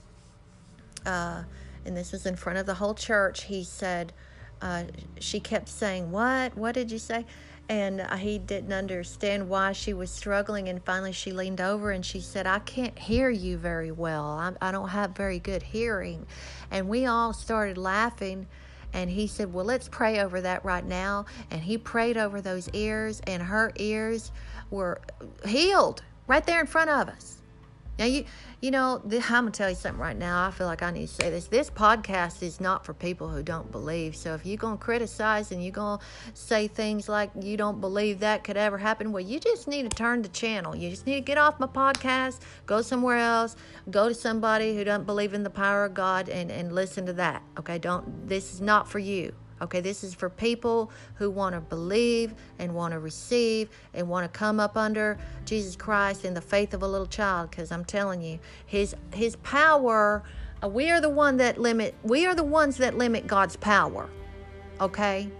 uh, 1.04 1.44
and 1.84 1.96
this 1.96 2.10
was 2.10 2.26
in 2.26 2.34
front 2.34 2.58
of 2.58 2.66
the 2.66 2.74
whole 2.74 2.94
church, 2.94 3.44
he 3.44 3.62
said, 3.62 4.12
uh, 4.60 4.84
she 5.18 5.40
kept 5.40 5.68
saying, 5.68 6.10
What? 6.10 6.56
What 6.56 6.74
did 6.74 6.90
you 6.90 6.98
say? 6.98 7.24
And 7.68 8.00
he 8.18 8.38
didn't 8.38 8.72
understand 8.72 9.48
why 9.48 9.72
she 9.72 9.92
was 9.92 10.10
struggling. 10.10 10.68
And 10.68 10.82
finally, 10.84 11.12
she 11.12 11.32
leaned 11.32 11.60
over 11.60 11.90
and 11.90 12.06
she 12.06 12.20
said, 12.20 12.46
I 12.46 12.60
can't 12.60 12.96
hear 12.96 13.28
you 13.28 13.58
very 13.58 13.90
well. 13.90 14.24
I, 14.24 14.52
I 14.68 14.70
don't 14.70 14.90
have 14.90 15.16
very 15.16 15.40
good 15.40 15.64
hearing. 15.64 16.26
And 16.70 16.88
we 16.88 17.06
all 17.06 17.32
started 17.32 17.76
laughing. 17.76 18.46
And 18.92 19.10
he 19.10 19.26
said, 19.26 19.52
Well, 19.52 19.64
let's 19.64 19.88
pray 19.88 20.20
over 20.20 20.40
that 20.40 20.64
right 20.64 20.84
now. 20.84 21.26
And 21.50 21.60
he 21.60 21.76
prayed 21.76 22.16
over 22.16 22.40
those 22.40 22.68
ears, 22.70 23.20
and 23.26 23.42
her 23.42 23.72
ears 23.76 24.30
were 24.70 25.00
healed 25.44 26.02
right 26.26 26.44
there 26.46 26.60
in 26.60 26.66
front 26.66 26.90
of 26.90 27.08
us. 27.08 27.42
Now 27.98 28.04
you 28.04 28.24
you 28.60 28.70
know 28.70 29.00
I'm 29.04 29.20
gonna 29.20 29.50
tell 29.50 29.70
you 29.70 29.74
something 29.74 30.00
right 30.00 30.16
now. 30.16 30.46
I 30.46 30.50
feel 30.50 30.66
like 30.66 30.82
I 30.82 30.90
need 30.90 31.08
to 31.08 31.14
say 31.14 31.30
this. 31.30 31.46
This 31.46 31.70
podcast 31.70 32.42
is 32.42 32.60
not 32.60 32.84
for 32.84 32.92
people 32.92 33.28
who 33.28 33.42
don't 33.42 33.70
believe. 33.72 34.16
So 34.16 34.34
if 34.34 34.44
you're 34.44 34.58
gonna 34.58 34.76
criticize 34.76 35.50
and 35.50 35.62
you're 35.62 35.72
gonna 35.72 36.02
say 36.34 36.68
things 36.68 37.08
like 37.08 37.30
you 37.40 37.56
don't 37.56 37.80
believe 37.80 38.20
that 38.20 38.44
could 38.44 38.56
ever 38.56 38.76
happen, 38.76 39.12
well, 39.12 39.24
you 39.24 39.40
just 39.40 39.66
need 39.66 39.90
to 39.90 39.96
turn 39.96 40.22
the 40.22 40.28
channel. 40.28 40.76
You 40.76 40.90
just 40.90 41.06
need 41.06 41.14
to 41.14 41.20
get 41.22 41.38
off 41.38 41.58
my 41.58 41.66
podcast, 41.66 42.40
go 42.66 42.82
somewhere 42.82 43.18
else, 43.18 43.56
go 43.90 44.08
to 44.08 44.14
somebody 44.14 44.76
who 44.76 44.84
doesn't 44.84 45.06
believe 45.06 45.32
in 45.32 45.42
the 45.42 45.50
power 45.50 45.84
of 45.84 45.94
God, 45.94 46.28
and 46.28 46.50
and 46.50 46.72
listen 46.72 47.06
to 47.06 47.12
that. 47.14 47.42
Okay, 47.58 47.78
don't. 47.78 48.28
This 48.28 48.52
is 48.52 48.60
not 48.60 48.88
for 48.88 48.98
you. 48.98 49.32
Okay, 49.62 49.80
this 49.80 50.04
is 50.04 50.14
for 50.14 50.30
people 50.30 50.90
who 51.16 51.30
want 51.30 51.54
to 51.54 51.60
believe 51.60 52.34
and 52.58 52.74
want 52.74 52.92
to 52.92 53.00
receive 53.00 53.70
and 53.94 54.08
want 54.08 54.30
to 54.30 54.38
come 54.38 54.60
up 54.60 54.76
under 54.76 55.18
Jesus 55.46 55.76
Christ 55.76 56.24
in 56.24 56.34
the 56.34 56.40
faith 56.42 56.74
of 56.74 56.82
a 56.82 56.88
little 56.88 57.06
child. 57.06 57.50
Because 57.50 57.72
I'm 57.72 57.84
telling 57.84 58.22
you, 58.22 58.38
His 58.66 58.94
His 59.14 59.36
power. 59.36 60.22
Uh, 60.62 60.68
we 60.68 60.90
are 60.90 61.00
the 61.00 61.10
one 61.10 61.38
that 61.38 61.58
limit. 61.58 61.94
We 62.02 62.26
are 62.26 62.34
the 62.34 62.42
ones 62.44 62.78
that 62.78 62.96
limit 62.98 63.26
God's 63.26 63.56
power. 63.56 64.08
Okay, 64.80 65.30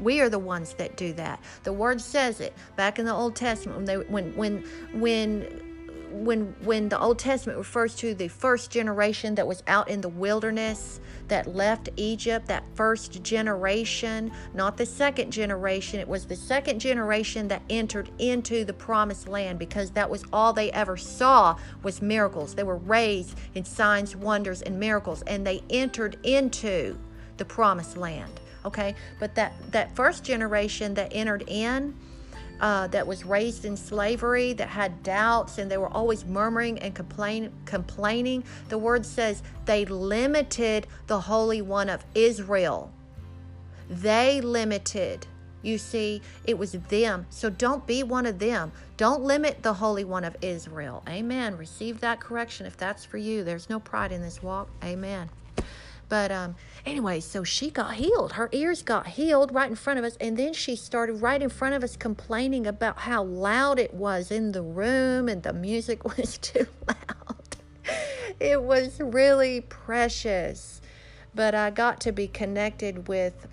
We 0.00 0.20
are 0.20 0.28
the 0.28 0.38
ones 0.38 0.74
that 0.74 0.96
do 0.96 1.12
that. 1.14 1.40
The 1.64 1.72
word 1.72 2.00
says 2.00 2.40
it 2.40 2.54
back 2.76 2.98
in 2.98 3.06
the 3.06 3.14
Old 3.14 3.36
Testament 3.36 3.78
when 3.78 3.86
they 3.86 3.96
when 3.96 4.36
when 4.36 4.64
when 4.94 5.73
when 6.14 6.54
when 6.62 6.88
the 6.88 6.98
Old 6.98 7.18
Testament 7.18 7.58
refers 7.58 7.94
to 7.96 8.14
the 8.14 8.28
first 8.28 8.70
generation 8.70 9.34
that 9.34 9.46
was 9.46 9.62
out 9.66 9.88
in 9.88 10.00
the 10.00 10.08
wilderness 10.08 11.00
that 11.28 11.54
left 11.54 11.88
Egypt, 11.96 12.46
that 12.46 12.64
first 12.74 13.22
generation, 13.22 14.30
not 14.54 14.76
the 14.76 14.86
second 14.86 15.32
generation. 15.32 15.98
It 15.98 16.08
was 16.08 16.26
the 16.26 16.36
second 16.36 16.78
generation 16.78 17.48
that 17.48 17.62
entered 17.68 18.10
into 18.18 18.64
the 18.64 18.72
promised 18.72 19.28
land 19.28 19.58
because 19.58 19.90
that 19.92 20.08
was 20.08 20.24
all 20.32 20.52
they 20.52 20.70
ever 20.72 20.96
saw 20.96 21.56
was 21.82 22.00
miracles. 22.00 22.54
They 22.54 22.62
were 22.62 22.76
raised 22.76 23.36
in 23.54 23.64
signs, 23.64 24.14
wonders, 24.14 24.62
and 24.62 24.78
miracles, 24.78 25.22
and 25.22 25.46
they 25.46 25.62
entered 25.70 26.16
into 26.22 26.98
the 27.36 27.44
promised 27.44 27.96
land. 27.96 28.40
Okay, 28.64 28.94
but 29.18 29.34
that 29.34 29.52
that 29.72 29.94
first 29.94 30.24
generation 30.24 30.94
that 30.94 31.10
entered 31.12 31.44
in 31.48 31.94
uh, 32.60 32.86
that 32.88 33.06
was 33.06 33.24
raised 33.24 33.64
in 33.64 33.76
slavery, 33.76 34.52
that 34.54 34.68
had 34.68 35.02
doubts, 35.02 35.58
and 35.58 35.70
they 35.70 35.78
were 35.78 35.92
always 35.92 36.24
murmuring 36.24 36.78
and 36.78 36.94
complain, 36.94 37.52
complaining. 37.64 38.44
The 38.68 38.78
word 38.78 39.04
says 39.04 39.42
they 39.64 39.84
limited 39.84 40.86
the 41.06 41.20
Holy 41.20 41.62
One 41.62 41.88
of 41.88 42.04
Israel. 42.14 42.92
They 43.88 44.40
limited. 44.40 45.26
You 45.62 45.78
see, 45.78 46.20
it 46.44 46.58
was 46.58 46.72
them. 46.72 47.26
So 47.30 47.48
don't 47.48 47.86
be 47.86 48.02
one 48.02 48.26
of 48.26 48.38
them. 48.38 48.70
Don't 48.96 49.22
limit 49.22 49.62
the 49.62 49.72
Holy 49.72 50.04
One 50.04 50.24
of 50.24 50.36
Israel. 50.42 51.02
Amen. 51.08 51.56
Receive 51.56 52.00
that 52.00 52.20
correction 52.20 52.66
if 52.66 52.76
that's 52.76 53.04
for 53.04 53.16
you. 53.16 53.44
There's 53.44 53.70
no 53.70 53.80
pride 53.80 54.12
in 54.12 54.20
this 54.20 54.42
walk. 54.42 54.68
Amen. 54.84 55.30
But 56.08 56.30
um, 56.30 56.56
anyway, 56.84 57.20
so 57.20 57.44
she 57.44 57.70
got 57.70 57.94
healed. 57.94 58.32
Her 58.32 58.48
ears 58.52 58.82
got 58.82 59.06
healed 59.06 59.54
right 59.54 59.68
in 59.68 59.76
front 59.76 59.98
of 59.98 60.04
us. 60.04 60.16
And 60.20 60.36
then 60.36 60.52
she 60.52 60.76
started 60.76 61.14
right 61.14 61.42
in 61.42 61.48
front 61.48 61.74
of 61.74 61.82
us 61.82 61.96
complaining 61.96 62.66
about 62.66 62.98
how 62.98 63.24
loud 63.24 63.78
it 63.78 63.94
was 63.94 64.30
in 64.30 64.52
the 64.52 64.62
room 64.62 65.28
and 65.28 65.42
the 65.42 65.52
music 65.52 66.04
was 66.16 66.38
too 66.38 66.66
loud. 66.86 67.56
it 68.40 68.62
was 68.62 69.00
really 69.00 69.62
precious. 69.62 70.80
But 71.34 71.54
I 71.54 71.70
got 71.70 72.00
to 72.02 72.12
be 72.12 72.28
connected 72.28 73.08
with 73.08 73.48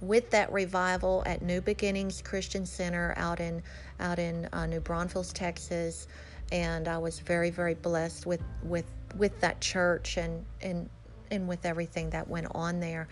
with 0.00 0.30
that 0.30 0.52
revival 0.52 1.24
at 1.26 1.42
New 1.42 1.60
Beginnings 1.60 2.22
Christian 2.22 2.64
Center 2.64 3.14
out 3.16 3.40
in 3.40 3.62
out 4.00 4.18
in 4.18 4.48
uh, 4.52 4.64
New 4.66 4.80
Braunfels, 4.80 5.32
Texas, 5.32 6.06
and 6.52 6.86
I 6.86 6.98
was 6.98 7.18
very 7.18 7.50
very 7.50 7.74
blessed 7.74 8.24
with 8.24 8.42
with 8.62 8.84
with 9.16 9.38
that 9.40 9.60
church 9.60 10.16
and 10.16 10.44
and 10.62 10.88
and 11.30 11.48
with 11.48 11.64
everything 11.64 12.10
that 12.10 12.28
went 12.28 12.46
on 12.54 12.80
there. 12.80 13.08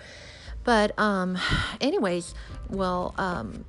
But, 0.65 0.99
um, 0.99 1.39
anyways, 1.81 2.35
well, 2.69 3.15
um, 3.19 3.65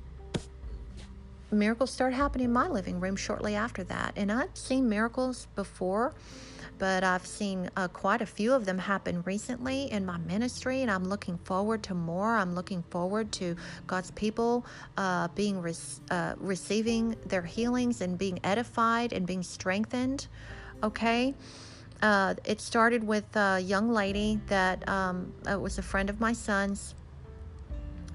miracles 1.50 1.90
started 1.90 2.16
happening 2.16 2.46
in 2.46 2.52
my 2.52 2.68
living 2.68 3.00
room 3.00 3.16
shortly 3.16 3.54
after 3.54 3.84
that. 3.84 4.12
And 4.16 4.30
I've 4.30 4.54
seen 4.56 4.88
miracles 4.88 5.46
before, 5.54 6.14
but 6.78 7.02
I've 7.04 7.26
seen 7.26 7.70
uh, 7.76 7.88
quite 7.88 8.22
a 8.22 8.26
few 8.26 8.52
of 8.52 8.64
them 8.64 8.78
happen 8.78 9.22
recently 9.22 9.90
in 9.90 10.04
my 10.04 10.18
ministry, 10.18 10.82
and 10.82 10.90
I'm 10.90 11.04
looking 11.04 11.38
forward 11.38 11.82
to 11.84 11.94
more. 11.94 12.36
I'm 12.36 12.54
looking 12.54 12.82
forward 12.90 13.32
to 13.32 13.56
God's 13.86 14.10
people 14.12 14.64
uh, 14.96 15.28
being 15.34 15.60
re- 15.60 15.74
uh, 16.10 16.34
receiving 16.36 17.16
their 17.26 17.42
healings 17.42 18.00
and 18.00 18.18
being 18.18 18.38
edified 18.44 19.12
and 19.12 19.26
being 19.26 19.42
strengthened. 19.42 20.28
Okay. 20.82 21.34
Uh, 22.00 22.34
it 22.44 22.60
started 22.60 23.04
with 23.04 23.24
a 23.36 23.60
young 23.60 23.90
lady 23.90 24.40
that 24.46 24.88
um, 24.88 25.32
uh, 25.50 25.58
was 25.58 25.78
a 25.78 25.82
friend 25.82 26.08
of 26.08 26.20
my 26.20 26.32
son's. 26.32 26.94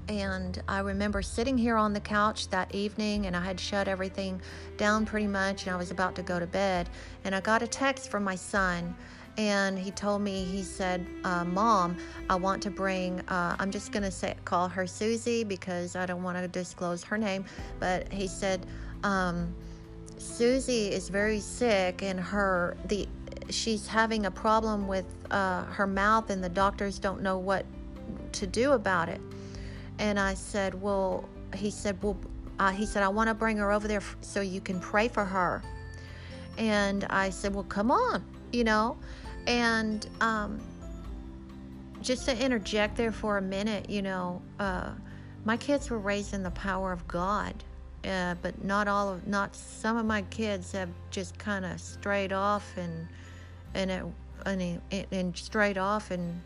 And 0.10 0.62
I 0.68 0.80
remember 0.80 1.22
sitting 1.22 1.58
here 1.58 1.78
on 1.78 1.94
the 1.94 2.00
couch 2.00 2.50
that 2.50 2.74
evening, 2.76 3.26
and 3.26 3.36
I 3.36 3.42
had 3.42 3.60
shut 3.60 3.88
everything 3.88 4.42
down 4.78 5.06
pretty 5.06 5.28
much, 5.28 5.66
and 5.66 5.74
I 5.74 5.78
was 5.78 5.92
about 5.92 6.16
to 6.16 6.24
go 6.24 6.40
to 6.40 6.48
bed. 6.48 6.90
And 7.24 7.34
I 7.34 7.40
got 7.40 7.62
a 7.62 7.68
text 7.68 8.10
from 8.10 8.24
my 8.24 8.36
son, 8.36 8.96
and 9.38 9.80
he 9.80 9.92
told 9.92 10.22
me, 10.22 10.44
he 10.44 10.62
said, 10.62 11.06
uh, 11.24 11.46
Mom, 11.46 11.98
I 12.30 12.36
want 12.36 12.62
to 12.64 12.70
bring, 12.70 13.22
uh, 13.22 13.56
I'm 13.58 13.72
just 13.72 13.92
going 13.92 14.10
to 14.10 14.36
call 14.44 14.68
her 14.68 14.86
Susie 14.86 15.44
because 15.44 15.96
I 15.96 16.06
don't 16.06 16.22
want 16.22 16.38
to 16.38 16.48
disclose 16.48 17.04
her 17.04 17.18
name, 17.18 17.46
but 17.80 18.12
he 18.12 18.28
said, 18.28 18.66
um, 19.04 19.54
Susie 20.18 20.92
is 20.92 21.10
very 21.10 21.40
sick, 21.40 22.04
and 22.04 22.20
her, 22.20 22.78
the 22.86 23.08
she's 23.50 23.88
having 23.88 24.26
a 24.26 24.32
problem 24.32 24.88
with 24.88 25.06
uh, 25.32 25.64
her 25.66 25.88
mouth, 25.88 26.30
and 26.30 26.44
the 26.44 26.50
doctors 26.50 27.00
don't 27.00 27.22
know 27.22 27.38
what 27.38 27.66
to 28.34 28.48
do 28.48 28.74
about 28.74 29.10
it. 29.10 29.22
And 30.00 30.20
I 30.20 30.34
said, 30.34 30.80
Well, 30.82 31.28
he 31.56 31.72
said, 31.72 32.02
Well, 32.02 32.18
uh, 32.60 32.72
he 32.72 32.86
said, 32.86 33.04
I 33.04 33.10
want 33.10 33.30
to 33.30 33.34
bring 33.34 33.58
her 33.58 33.72
over 33.72 33.88
there 33.88 33.98
f- 33.98 34.18
so 34.22 34.42
you 34.42 34.62
can 34.62 34.80
pray 34.80 35.08
for 35.08 35.26
her. 35.26 35.62
And 36.58 37.06
I 37.06 37.30
said, 37.30 37.54
Well, 37.54 37.64
come 37.64 37.92
on, 37.92 38.24
you 38.52 38.64
know. 38.64 38.98
And 39.48 40.08
um, 40.22 40.62
just 42.02 42.26
to 42.26 42.38
interject 42.38 42.96
there 42.96 43.12
for 43.12 43.38
a 43.38 43.42
minute, 43.42 43.90
you 43.90 44.02
know, 44.02 44.42
uh, 44.60 44.92
my 45.46 45.58
kids 45.58 45.90
were 45.90 46.00
raised 46.00 46.34
in 46.34 46.44
the 46.44 46.52
power 46.52 46.92
of 46.92 47.08
God. 47.08 47.54
Uh, 48.06 48.36
but 48.42 48.62
not 48.62 48.90
all 48.90 49.14
of 49.14 49.26
not 49.28 49.56
some 49.56 49.96
of 49.96 50.06
my 50.06 50.22
kids 50.24 50.74
have 50.74 50.90
just 51.10 51.38
kind 51.40 51.64
of 51.64 51.80
strayed 51.80 52.34
off 52.34 52.76
and 52.76 53.08
and 53.74 53.92
it, 53.92 54.04
and, 54.46 54.82
and 55.12 55.38
straight 55.38 55.78
off 55.78 56.12
and 56.12 56.42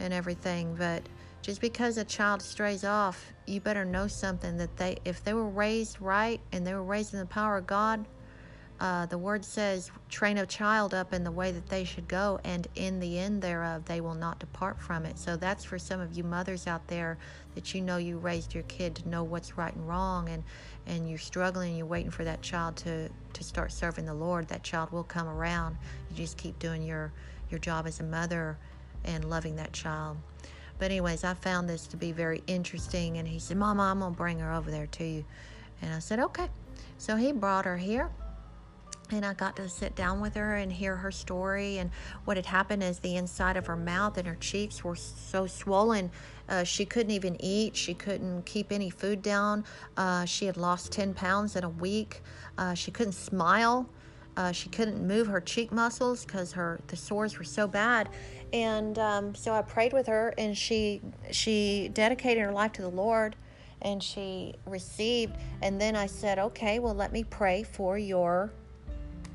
and 0.00 0.12
everything 0.12 0.74
but 0.76 1.02
just 1.42 1.60
because 1.60 1.98
a 1.98 2.04
child 2.04 2.42
strays 2.42 2.84
off 2.84 3.32
you 3.46 3.60
better 3.60 3.84
know 3.84 4.06
something 4.06 4.56
that 4.56 4.76
they 4.76 4.96
if 5.04 5.22
they 5.24 5.34
were 5.34 5.48
raised 5.48 6.00
right 6.00 6.40
and 6.52 6.66
they 6.66 6.74
were 6.74 6.82
raised 6.82 7.12
in 7.12 7.20
the 7.20 7.26
power 7.26 7.56
of 7.56 7.66
god 7.66 8.04
uh, 8.84 9.06
the 9.06 9.16
word 9.16 9.42
says 9.42 9.90
train 10.10 10.36
a 10.36 10.44
child 10.44 10.92
up 10.92 11.14
in 11.14 11.24
the 11.24 11.30
way 11.30 11.50
that 11.50 11.66
they 11.70 11.84
should 11.84 12.06
go 12.06 12.38
and 12.44 12.68
in 12.74 13.00
the 13.00 13.18
end 13.18 13.40
thereof 13.40 13.82
they 13.86 14.02
will 14.02 14.14
not 14.14 14.38
depart 14.38 14.78
from 14.78 15.06
it. 15.06 15.18
So 15.18 15.38
that's 15.38 15.64
for 15.64 15.78
some 15.78 16.02
of 16.02 16.12
you 16.12 16.22
mothers 16.22 16.66
out 16.66 16.86
there 16.86 17.16
that 17.54 17.72
you 17.72 17.80
know 17.80 17.96
you 17.96 18.18
raised 18.18 18.52
your 18.52 18.64
kid 18.64 18.94
to 18.96 19.08
know 19.08 19.24
what's 19.24 19.56
right 19.56 19.74
and 19.74 19.88
wrong 19.88 20.28
and 20.28 20.44
and 20.86 21.08
you're 21.08 21.16
struggling 21.16 21.70
and 21.70 21.78
you're 21.78 21.86
waiting 21.86 22.10
for 22.10 22.24
that 22.24 22.42
child 22.42 22.76
to 22.76 23.08
to 23.32 23.42
start 23.42 23.72
serving 23.72 24.04
the 24.04 24.12
lord 24.12 24.48
that 24.48 24.62
child 24.62 24.92
will 24.92 25.02
come 25.02 25.28
around. 25.28 25.78
You 26.10 26.16
just 26.16 26.36
keep 26.36 26.58
doing 26.58 26.82
your 26.82 27.10
your 27.48 27.60
job 27.60 27.86
as 27.86 28.00
a 28.00 28.04
mother 28.04 28.58
and 29.02 29.24
loving 29.24 29.56
that 29.56 29.72
child. 29.72 30.18
But 30.78 30.90
anyways 30.90 31.24
i 31.24 31.32
found 31.32 31.70
this 31.70 31.86
to 31.86 31.96
be 31.96 32.12
very 32.12 32.42
interesting 32.46 33.16
and 33.16 33.26
he 33.26 33.38
said 33.38 33.56
mama 33.56 33.84
i'm 33.84 34.00
gonna 34.00 34.14
bring 34.14 34.40
her 34.40 34.52
over 34.52 34.70
there 34.70 34.88
to 34.88 35.04
you. 35.04 35.24
And 35.80 35.94
i 35.94 36.00
said 36.00 36.18
okay. 36.18 36.50
So 36.98 37.16
he 37.16 37.32
brought 37.32 37.64
her 37.64 37.78
here 37.78 38.10
and 39.10 39.24
I 39.24 39.34
got 39.34 39.56
to 39.56 39.68
sit 39.68 39.94
down 39.94 40.20
with 40.20 40.34
her 40.34 40.56
and 40.56 40.72
hear 40.72 40.96
her 40.96 41.10
story. 41.10 41.78
And 41.78 41.90
what 42.24 42.36
had 42.36 42.46
happened 42.46 42.82
is 42.82 42.98
the 42.98 43.16
inside 43.16 43.56
of 43.56 43.66
her 43.66 43.76
mouth 43.76 44.18
and 44.18 44.26
her 44.26 44.36
cheeks 44.36 44.82
were 44.82 44.96
so 44.96 45.46
swollen, 45.46 46.10
uh, 46.48 46.64
she 46.64 46.84
couldn't 46.84 47.12
even 47.12 47.36
eat. 47.40 47.76
She 47.76 47.94
couldn't 47.94 48.44
keep 48.44 48.70
any 48.70 48.90
food 48.90 49.22
down. 49.22 49.64
Uh, 49.96 50.24
she 50.24 50.46
had 50.46 50.56
lost 50.56 50.92
10 50.92 51.14
pounds 51.14 51.56
in 51.56 51.64
a 51.64 51.68
week. 51.68 52.22
Uh, 52.58 52.74
she 52.74 52.90
couldn't 52.90 53.12
smile. 53.12 53.88
Uh, 54.36 54.52
she 54.52 54.68
couldn't 54.68 55.06
move 55.06 55.28
her 55.28 55.40
cheek 55.40 55.70
muscles 55.70 56.24
because 56.24 56.52
her 56.52 56.80
the 56.88 56.96
sores 56.96 57.38
were 57.38 57.44
so 57.44 57.66
bad. 57.66 58.08
And 58.52 58.98
um, 58.98 59.34
so 59.34 59.52
I 59.52 59.62
prayed 59.62 59.92
with 59.92 60.08
her, 60.08 60.34
and 60.36 60.58
she 60.58 61.00
she 61.30 61.88
dedicated 61.94 62.42
her 62.42 62.52
life 62.52 62.72
to 62.72 62.82
the 62.82 62.90
Lord 62.90 63.36
and 63.82 64.02
she 64.02 64.54
received 64.66 65.36
and 65.60 65.78
then 65.78 65.94
i 65.94 66.06
said 66.06 66.38
okay 66.38 66.78
well 66.78 66.94
let 66.94 67.12
me 67.12 67.22
pray 67.22 67.62
for 67.62 67.98
your 67.98 68.50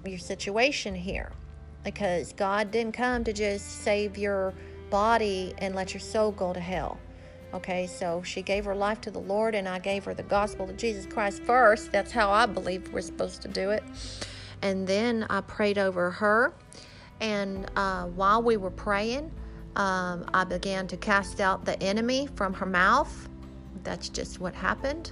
your 0.05 0.19
situation 0.19 0.95
here 0.95 1.31
because 1.83 2.33
God 2.33 2.71
didn't 2.71 2.93
come 2.93 3.23
to 3.23 3.33
just 3.33 3.83
save 3.83 4.17
your 4.17 4.53
body 4.89 5.53
and 5.59 5.75
let 5.75 5.93
your 5.93 6.01
soul 6.01 6.31
go 6.31 6.53
to 6.53 6.59
hell. 6.59 6.99
Okay, 7.53 7.87
so 7.87 8.21
she 8.23 8.43
gave 8.43 8.65
her 8.65 8.75
life 8.75 9.01
to 9.01 9.11
the 9.11 9.19
Lord, 9.19 9.55
and 9.55 9.67
I 9.67 9.79
gave 9.79 10.05
her 10.05 10.13
the 10.13 10.23
gospel 10.23 10.69
of 10.69 10.77
Jesus 10.77 11.07
Christ 11.07 11.41
first. 11.43 11.91
That's 11.91 12.11
how 12.11 12.29
I 12.29 12.45
believe 12.45 12.93
we're 12.93 13.01
supposed 13.01 13.41
to 13.41 13.47
do 13.47 13.71
it. 13.71 13.83
And 14.61 14.85
then 14.85 15.25
I 15.29 15.41
prayed 15.41 15.79
over 15.79 16.11
her. 16.11 16.53
And 17.21 17.69
uh, 17.75 18.05
while 18.05 18.43
we 18.43 18.57
were 18.57 18.69
praying, 18.69 19.31
um, 19.75 20.29
I 20.33 20.43
began 20.43 20.85
to 20.87 20.97
cast 20.97 21.41
out 21.41 21.65
the 21.65 21.81
enemy 21.81 22.27
from 22.35 22.53
her 22.53 22.65
mouth. 22.65 23.27
That's 23.83 24.09
just 24.09 24.39
what 24.39 24.53
happened. 24.53 25.11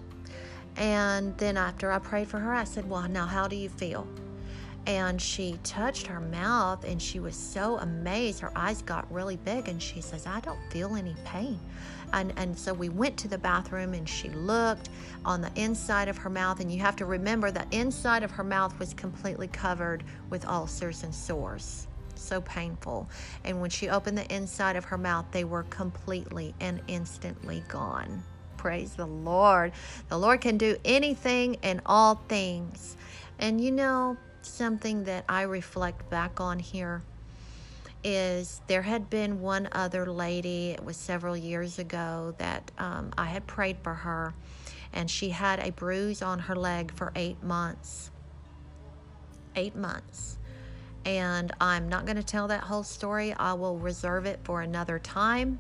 And 0.76 1.36
then 1.39 1.58
after 1.58 1.91
I 1.91 1.97
prayed 1.97 2.28
for 2.28 2.39
her, 2.39 2.54
I 2.54 2.65
said, 2.65 2.88
Well, 2.88 3.08
now 3.08 3.26
how 3.26 3.47
do 3.47 3.56
you 3.56 3.69
feel? 3.69 4.08
And 4.88 5.21
she 5.21 5.60
touched 5.63 6.08
her 6.08 6.21
mouth 6.21 6.86
and 6.86 7.02
she 7.02 7.19
was 7.19 7.36
so 7.36 7.78
amazed. 7.80 8.39
Her 8.39 8.54
eyes 8.56 8.82
got 8.82 9.12
really 9.12 9.36
big 9.36 9.67
and 9.67 9.84
she 9.84 10.00
says 10.00 10.26
i 10.26 10.39
don't 10.39 10.60
feel 10.71 10.95
any 10.95 11.15
pain. 11.26 11.60
And 12.13 12.34
and 12.38 12.58
so 12.58 12.73
we 12.73 12.88
went 12.88 13.17
to 13.17 13.28
the 13.28 13.38
bathroom 13.38 13.93
and 13.93 14.08
she 14.08 14.30
looked 14.30 14.89
on 15.26 15.41
the 15.41 15.52
inside 15.56 16.08
of 16.08 16.17
her 16.17 16.30
mouth 16.30 16.62
and 16.62 16.71
you 16.71 16.80
have 16.80 16.95
to 16.95 17.06
remember 17.06 17.52
the 17.52 17.65
inside 17.71 18.23
of 18.23 18.32
her 18.32 18.45
mouth 18.45 18.80
was 18.80 18.93
completely 18.93 19.50
covered 19.50 20.06
with 20.30 20.47
ulcers 20.47 21.04
and 21.04 21.13
sores. 21.13 21.88
So 22.15 22.39
painful. 22.41 23.10
And 23.43 23.60
when 23.60 23.69
she 23.69 23.89
opened 23.89 24.17
the 24.17 24.34
inside 24.34 24.78
of 24.78 24.86
her 24.86 24.97
mouth 24.97 25.26
they 25.32 25.43
were 25.43 25.63
completely 25.63 26.56
and 26.62 26.82
instantly 26.88 27.62
gone. 27.67 28.23
Praise 28.56 28.93
the 28.93 29.06
Lord. 29.06 29.73
The 30.08 30.17
Lord 30.17 30.39
can 30.39 30.58
do 30.58 30.78
anything 30.86 31.58
and 31.62 31.82
all 31.86 32.15
things. 32.30 32.95
And 33.39 33.62
you 33.62 33.71
know, 33.71 34.17
something 34.47 35.03
that 35.05 35.25
I 35.29 35.43
reflect 35.43 36.10
back 36.10 36.39
on 36.39 36.60
here 36.60 37.03
is 38.03 38.62
there 38.67 38.83
had 38.83 39.10
been 39.10 39.41
one 39.41 39.67
other 39.71 40.05
lady, 40.05 40.71
it 40.71 40.83
was 40.83 40.97
several 40.97 41.36
years 41.36 41.79
ago, 41.79 42.33
that 42.38 42.71
um, 42.77 43.12
I 43.17 43.25
had 43.25 43.45
prayed 43.47 43.77
for 43.83 43.93
her, 43.93 44.33
and 44.93 45.10
she 45.10 45.29
had 45.29 45.60
a 45.60 45.71
bruise 45.71 46.21
on 46.21 46.39
her 46.39 46.55
leg 46.55 46.93
for 46.93 47.12
eight 47.15 47.41
months. 47.43 48.12
Eight 49.55 49.75
months. 49.75 50.38
And 51.05 51.51
I'm 51.60 51.89
not 51.89 52.05
going 52.05 52.17
to 52.17 52.23
tell 52.23 52.47
that 52.49 52.63
whole 52.63 52.83
story, 52.83 53.33
I 53.33 53.53
will 53.53 53.77
reserve 53.77 54.25
it 54.25 54.39
for 54.43 54.62
another 54.62 54.99
time 54.99 55.60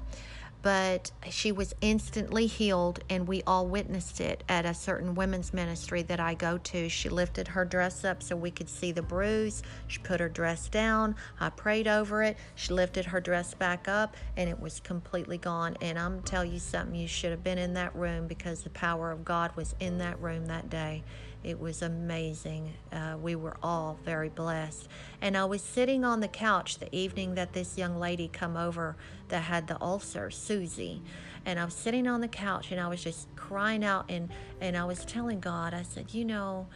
but 0.61 1.11
she 1.29 1.51
was 1.51 1.73
instantly 1.81 2.47
healed, 2.47 2.99
and 3.09 3.27
we 3.27 3.43
all 3.47 3.67
witnessed 3.67 4.19
it 4.19 4.43
at 4.49 4.65
a 4.65 4.73
certain 4.73 5.15
women's 5.15 5.53
ministry 5.53 6.01
that 6.03 6.19
I 6.19 6.33
go 6.33 6.57
to. 6.57 6.89
She 6.89 7.09
lifted 7.09 7.49
her 7.49 7.65
dress 7.65 8.03
up 8.03 8.21
so 8.23 8.35
we 8.35 8.51
could 8.51 8.69
see 8.69 8.91
the 8.91 9.01
bruise. 9.01 9.63
She 9.87 9.99
put 9.99 10.19
her 10.19 10.29
dress 10.29 10.67
down. 10.67 11.15
I 11.39 11.49
prayed 11.49 11.87
over 11.87 12.23
it. 12.23 12.37
She 12.55 12.73
lifted 12.73 13.05
her 13.05 13.21
dress 13.21 13.53
back 13.53 13.87
up, 13.87 14.15
and 14.35 14.49
it 14.49 14.59
was 14.59 14.79
completely 14.79 15.37
gone. 15.37 15.77
And 15.81 15.97
I'm 15.97 16.21
tell 16.21 16.45
you 16.45 16.59
something, 16.59 16.95
you 16.95 17.07
should 17.07 17.31
have 17.31 17.43
been 17.43 17.57
in 17.57 17.73
that 17.75 17.95
room 17.95 18.27
because 18.27 18.63
the 18.63 18.69
power 18.71 19.11
of 19.11 19.23
God 19.23 19.55
was 19.55 19.75
in 19.79 19.99
that 19.99 20.19
room 20.21 20.47
that 20.47 20.69
day. 20.69 21.03
It 21.43 21.59
was 21.59 21.81
amazing. 21.81 22.73
Uh, 22.91 23.15
we 23.21 23.35
were 23.35 23.57
all 23.63 23.97
very 24.03 24.29
blessed. 24.29 24.87
And 25.21 25.37
I 25.37 25.45
was 25.45 25.61
sitting 25.61 26.03
on 26.03 26.19
the 26.19 26.27
couch 26.27 26.79
the 26.79 26.93
evening 26.95 27.35
that 27.35 27.53
this 27.53 27.77
young 27.77 27.99
lady 27.99 28.27
come 28.27 28.57
over 28.57 28.97
that 29.29 29.43
had 29.43 29.67
the 29.67 29.81
ulcer, 29.81 30.29
Susie. 30.29 31.01
And 31.45 31.59
I 31.59 31.65
was 31.65 31.73
sitting 31.73 32.07
on 32.07 32.21
the 32.21 32.27
couch 32.27 32.71
and 32.71 32.81
I 32.81 32.87
was 32.87 33.03
just 33.03 33.33
crying 33.35 33.83
out 33.83 34.05
and, 34.09 34.29
and 34.59 34.75
I 34.75 34.85
was 34.85 35.05
telling 35.05 35.39
God, 35.39 35.73
I 35.73 35.83
said, 35.83 36.13
you 36.13 36.25
know, 36.25 36.67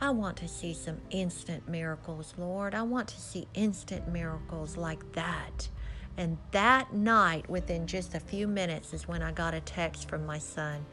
I 0.00 0.10
want 0.10 0.36
to 0.38 0.48
see 0.48 0.74
some 0.74 1.00
instant 1.10 1.68
miracles, 1.68 2.34
Lord. 2.36 2.74
I 2.74 2.82
want 2.82 3.08
to 3.08 3.20
see 3.20 3.46
instant 3.54 4.08
miracles 4.08 4.76
like 4.76 5.12
that. 5.12 5.68
And 6.16 6.38
that 6.50 6.92
night, 6.92 7.48
within 7.48 7.86
just 7.86 8.14
a 8.14 8.20
few 8.20 8.46
minutes, 8.46 8.92
is 8.92 9.06
when 9.06 9.22
I 9.22 9.32
got 9.32 9.54
a 9.54 9.60
text 9.60 10.08
from 10.08 10.26
my 10.26 10.38
son. 10.38 10.84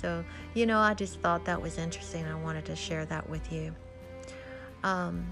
So, 0.00 0.24
you 0.54 0.66
know, 0.66 0.78
I 0.78 0.94
just 0.94 1.20
thought 1.20 1.44
that 1.46 1.60
was 1.60 1.78
interesting. 1.78 2.24
I 2.24 2.34
wanted 2.36 2.64
to 2.66 2.76
share 2.76 3.04
that 3.06 3.28
with 3.28 3.52
you. 3.52 3.74
Um, 4.84 5.26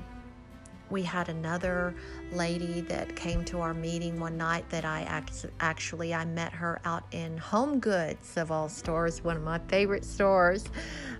we 0.88 1.02
had 1.02 1.28
another 1.28 1.94
lady 2.32 2.80
that 2.82 3.16
came 3.16 3.44
to 3.46 3.60
our 3.60 3.74
meeting 3.74 4.20
one 4.20 4.36
night 4.36 4.68
that 4.70 4.84
I 4.84 5.22
actually 5.58 6.14
I 6.14 6.24
met 6.24 6.52
her 6.52 6.80
out 6.84 7.02
in 7.10 7.36
Home 7.38 7.80
Goods 7.80 8.36
of 8.36 8.52
all 8.52 8.68
stores, 8.68 9.24
one 9.24 9.36
of 9.36 9.42
my 9.42 9.58
favorite 9.66 10.04
stores. 10.04 10.64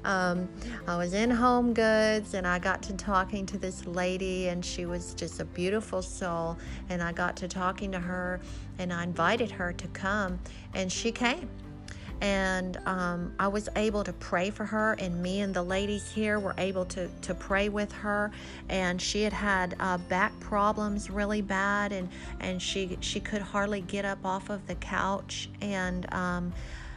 Um, 0.05 0.49
I 0.87 0.97
was 0.97 1.15
in 1.15 1.31
Home 1.31 1.75
Goods 1.75 2.35
and 2.35 2.47
I 2.47 2.61
got 2.61 2.81
to 2.85 2.93
talking 2.93 3.45
to 3.47 3.59
this 3.59 3.87
lady 3.87 4.49
and 4.49 4.65
she 4.65 4.87
was 4.87 5.15
just 5.15 5.41
a 5.41 5.45
beautiful 5.45 6.01
soul 6.01 6.57
and 6.89 7.03
I 7.03 7.11
got 7.11 7.37
to 7.39 7.49
talking 7.49 7.91
to 7.93 7.99
her 7.99 8.41
and 8.79 8.93
I 8.93 9.03
invited 9.03 9.51
her 9.51 9.73
to 9.73 9.89
come 9.89 10.39
and 10.75 10.93
she 10.93 11.11
came 11.11 11.49
and 12.21 12.79
um, 12.87 13.35
I 13.39 13.49
was 13.49 13.69
able 13.77 14.05
to 14.05 14.13
pray 14.13 14.51
for 14.51 14.65
her, 14.65 14.95
and 14.95 15.23
me 15.23 15.41
and 15.41 15.53
the 15.53 15.63
ladies 15.63 16.11
here 16.11 16.39
were 16.39 16.55
able 16.59 16.85
to 16.87 17.09
to 17.23 17.35
pray 17.35 17.69
with 17.69 17.93
her. 17.93 18.31
And 18.69 19.01
she 19.01 19.23
had 19.23 19.33
had 19.33 19.77
uh, 19.81 19.99
back 19.99 20.39
problems 20.41 21.11
really 21.11 21.43
bad, 21.43 21.93
and 21.93 22.09
and 22.41 22.61
she 22.61 22.97
she 23.01 23.21
could 23.21 23.43
hardly 23.43 23.81
get 23.81 24.05
up 24.05 24.25
off 24.25 24.51
of 24.51 24.67
the 24.67 24.75
couch, 24.77 25.49
and 25.61 26.13
um, 26.13 26.53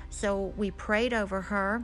so 0.10 0.54
we 0.58 0.72
prayed 0.72 1.14
over 1.14 1.42
her 1.42 1.84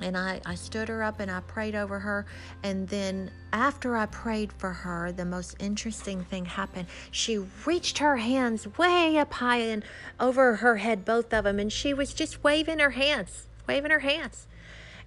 and 0.00 0.16
I, 0.16 0.40
I 0.44 0.54
stood 0.54 0.88
her 0.88 1.02
up 1.02 1.20
and 1.20 1.30
I 1.30 1.40
prayed 1.40 1.74
over 1.74 1.98
her. 2.00 2.26
And 2.62 2.88
then 2.88 3.30
after 3.52 3.96
I 3.96 4.06
prayed 4.06 4.52
for 4.52 4.72
her, 4.72 5.12
the 5.12 5.24
most 5.24 5.56
interesting 5.58 6.24
thing 6.24 6.44
happened. 6.44 6.86
She 7.10 7.38
reached 7.66 7.98
her 7.98 8.16
hands 8.16 8.66
way 8.78 9.16
up 9.16 9.34
high 9.34 9.58
and 9.58 9.84
over 10.18 10.56
her 10.56 10.76
head, 10.76 11.04
both 11.04 11.32
of 11.32 11.44
them, 11.44 11.58
and 11.58 11.72
she 11.72 11.94
was 11.94 12.14
just 12.14 12.42
waving 12.42 12.78
her 12.78 12.90
hands, 12.90 13.46
waving 13.68 13.90
her 13.90 14.00
hands. 14.00 14.46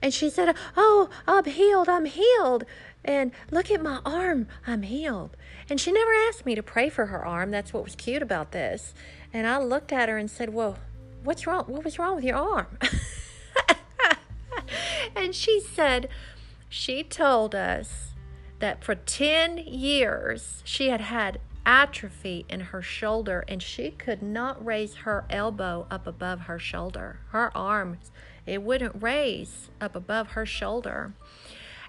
And 0.02 0.13
she 0.13 0.30
said, 0.30 0.56
Oh, 0.78 1.10
I'm 1.28 1.45
healed, 1.45 1.89
I'm 1.89 2.06
healed. 2.06 2.65
And 3.04 3.32
look 3.52 3.71
at 3.71 3.82
my 3.82 4.00
arm, 4.06 4.48
I'm 4.67 4.84
healed. 4.84 5.38
And 5.69 5.80
she 5.80 5.91
never 5.91 6.12
asked 6.28 6.45
me 6.45 6.56
to 6.56 6.63
pray 6.63 6.89
for 6.89 7.08
her 7.08 7.26
arm. 7.26 7.52
That's 7.52 7.74
what 7.74 7.84
was 7.84 7.95
cute 7.95 8.21
about 8.21 8.52
this. 8.52 8.93
And 9.34 9.48
I 9.48 9.58
looked 9.58 9.91
at 9.91 10.10
her 10.10 10.17
and 10.17 10.30
said, 10.30 10.54
Well, 10.54 10.78
what's 11.24 11.48
wrong? 11.48 11.65
What 11.67 11.84
was 11.84 11.98
wrong 11.98 12.15
with 12.15 12.24
your 12.24 12.38
arm? 12.38 12.78
and 15.15 15.36
she 15.36 15.60
said, 15.60 16.10
she 16.69 17.04
told 17.04 17.56
us 17.56 18.15
that 18.60 18.84
for 18.84 18.95
10 18.95 19.60
years 19.60 20.62
she 20.65 20.89
had 20.89 21.01
had 21.01 21.39
atrophy 21.65 22.45
in 22.47 22.60
her 22.60 22.82
shoulder 22.82 23.43
and 23.47 23.62
she 23.62 23.91
could 23.91 24.21
not 24.21 24.63
raise 24.63 24.95
her 24.95 25.25
elbow 25.30 25.88
up 25.89 26.06
above 26.06 26.41
her 26.41 26.60
shoulder. 26.60 27.19
Her 27.30 27.56
arms, 27.56 28.12
it 28.45 28.62
wouldn't 28.62 29.01
raise 29.01 29.69
up 29.82 29.95
above 29.95 30.30
her 30.30 30.45
shoulder. 30.45 31.13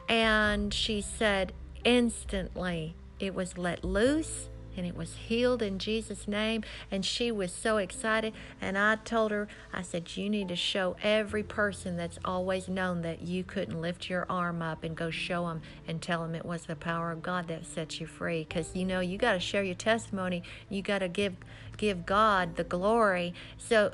And 0.08 0.72
she 0.72 1.00
said 1.00 1.52
instantly 1.84 2.96
it 3.20 3.34
was 3.34 3.58
let 3.58 3.84
loose 3.84 4.48
and 4.76 4.86
it 4.86 4.96
was 4.96 5.14
healed 5.14 5.62
in 5.62 5.78
Jesus' 5.78 6.28
name. 6.28 6.62
And 6.90 7.04
she 7.04 7.30
was 7.30 7.52
so 7.52 7.76
excited. 7.76 8.32
And 8.60 8.76
I 8.76 8.96
told 8.96 9.30
her, 9.30 9.48
I 9.72 9.82
said, 9.82 10.16
You 10.16 10.28
need 10.30 10.48
to 10.48 10.56
show 10.56 10.96
every 11.02 11.42
person 11.42 11.96
that's 11.96 12.18
always 12.24 12.68
known 12.68 13.02
that 13.02 13.22
you 13.22 13.44
couldn't 13.44 13.80
lift 13.80 14.08
your 14.10 14.26
arm 14.28 14.62
up 14.62 14.84
and 14.84 14.96
go 14.96 15.10
show 15.10 15.48
them 15.48 15.62
and 15.86 16.00
tell 16.00 16.22
them 16.22 16.34
it 16.34 16.44
was 16.44 16.66
the 16.66 16.76
power 16.76 17.12
of 17.12 17.22
God 17.22 17.48
that 17.48 17.66
set 17.66 18.00
you 18.00 18.06
free. 18.06 18.44
Because, 18.48 18.74
you 18.74 18.84
know, 18.84 19.00
you 19.00 19.18
got 19.18 19.32
to 19.32 19.40
share 19.40 19.62
your 19.62 19.74
testimony. 19.74 20.42
You 20.68 20.82
got 20.82 20.98
to 20.98 21.08
give 21.08 21.36
give 21.76 22.06
God 22.06 22.56
the 22.56 22.64
glory 22.64 23.34
so 23.58 23.92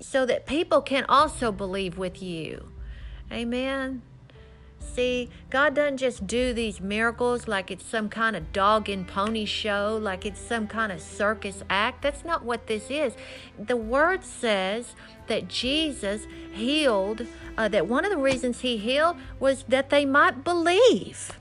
so 0.00 0.26
that 0.26 0.46
people 0.46 0.82
can 0.82 1.04
also 1.08 1.50
believe 1.50 1.96
with 1.96 2.22
you. 2.22 2.68
Amen. 3.32 4.02
See, 4.92 5.28
God 5.50 5.74
doesn't 5.74 5.96
just 5.96 6.26
do 6.26 6.52
these 6.52 6.80
miracles 6.80 7.48
like 7.48 7.70
it's 7.70 7.84
some 7.84 8.08
kind 8.08 8.36
of 8.36 8.52
dog 8.52 8.88
and 8.88 9.08
pony 9.08 9.44
show, 9.44 9.98
like 10.00 10.24
it's 10.24 10.40
some 10.40 10.66
kind 10.66 10.92
of 10.92 11.00
circus 11.00 11.64
act. 11.68 12.02
That's 12.02 12.24
not 12.24 12.44
what 12.44 12.68
this 12.68 12.90
is. 12.90 13.14
The 13.58 13.76
word 13.76 14.24
says 14.24 14.94
that 15.26 15.48
Jesus 15.48 16.26
healed, 16.52 17.26
uh, 17.58 17.68
that 17.68 17.88
one 17.88 18.04
of 18.04 18.12
the 18.12 18.18
reasons 18.18 18.60
he 18.60 18.76
healed 18.76 19.16
was 19.40 19.64
that 19.64 19.90
they 19.90 20.04
might 20.04 20.44
believe. 20.44 21.40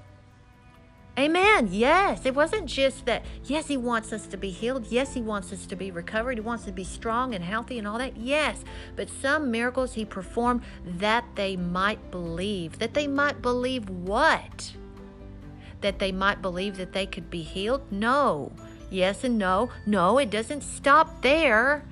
Amen. 1.17 1.67
Yes. 1.69 2.25
It 2.25 2.33
wasn't 2.33 2.65
just 2.65 3.05
that, 3.05 3.23
yes, 3.45 3.67
He 3.67 3.77
wants 3.77 4.11
us 4.11 4.25
to 4.27 4.37
be 4.37 4.49
healed. 4.49 4.87
Yes, 4.87 5.13
He 5.13 5.21
wants 5.21 5.53
us 5.53 5.67
to 5.67 5.75
be 5.75 5.91
recovered. 5.91 6.37
He 6.37 6.41
wants 6.41 6.63
us 6.63 6.67
to 6.67 6.73
be 6.73 6.83
strong 6.83 7.35
and 7.35 7.43
healthy 7.43 7.77
and 7.77 7.87
all 7.87 7.99
that. 7.99 8.17
Yes. 8.17 8.63
But 8.95 9.09
some 9.09 9.51
miracles 9.51 9.93
He 9.93 10.05
performed 10.05 10.63
that 10.83 11.25
they 11.35 11.55
might 11.55 12.09
believe. 12.09 12.79
That 12.79 12.95
they 12.95 13.05
might 13.05 13.43
believe 13.43 13.89
what? 13.89 14.73
That 15.81 15.99
they 15.99 16.11
might 16.11 16.41
believe 16.41 16.77
that 16.77 16.93
they 16.93 17.05
could 17.05 17.29
be 17.29 17.43
healed? 17.43 17.91
No. 17.91 18.51
Yes 18.89 19.23
and 19.23 19.37
no. 19.37 19.69
No, 19.85 20.17
it 20.17 20.31
doesn't 20.31 20.61
stop 20.61 21.21
there. 21.21 21.83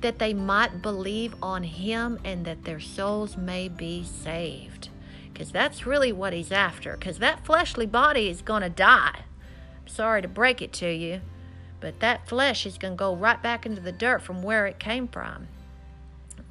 That 0.00 0.18
they 0.18 0.34
might 0.34 0.82
believe 0.82 1.36
on 1.40 1.62
Him 1.62 2.18
and 2.24 2.44
that 2.44 2.64
their 2.64 2.80
souls 2.80 3.36
may 3.36 3.68
be 3.68 4.02
saved 4.02 4.88
because 5.32 5.50
that's 5.50 5.86
really 5.86 6.12
what 6.12 6.32
he's 6.32 6.52
after. 6.52 6.96
Because 6.96 7.18
that 7.18 7.44
fleshly 7.44 7.86
body 7.86 8.28
is 8.28 8.42
going 8.42 8.62
to 8.62 8.68
die. 8.68 9.20
I'm 9.80 9.88
sorry 9.88 10.22
to 10.22 10.28
break 10.28 10.62
it 10.62 10.72
to 10.74 10.92
you, 10.92 11.20
but 11.80 12.00
that 12.00 12.28
flesh 12.28 12.66
is 12.66 12.78
going 12.78 12.94
to 12.94 12.98
go 12.98 13.14
right 13.14 13.42
back 13.42 13.66
into 13.66 13.80
the 13.80 13.92
dirt 13.92 14.22
from 14.22 14.42
where 14.42 14.66
it 14.66 14.78
came 14.78 15.08
from. 15.08 15.48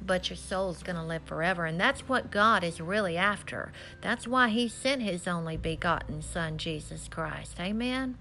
But 0.04 0.30
your 0.30 0.36
soul's 0.36 0.82
going 0.82 0.96
to 0.96 1.04
live 1.04 1.22
forever. 1.24 1.64
And 1.64 1.80
that's 1.80 2.08
what 2.08 2.30
God 2.30 2.64
is 2.64 2.80
really 2.80 3.16
after. 3.16 3.72
That's 4.00 4.26
why 4.26 4.48
He 4.48 4.68
sent 4.68 5.02
His 5.02 5.28
only 5.28 5.56
begotten 5.56 6.22
Son, 6.22 6.58
Jesus 6.58 7.08
Christ. 7.08 7.60
Amen. 7.60 8.16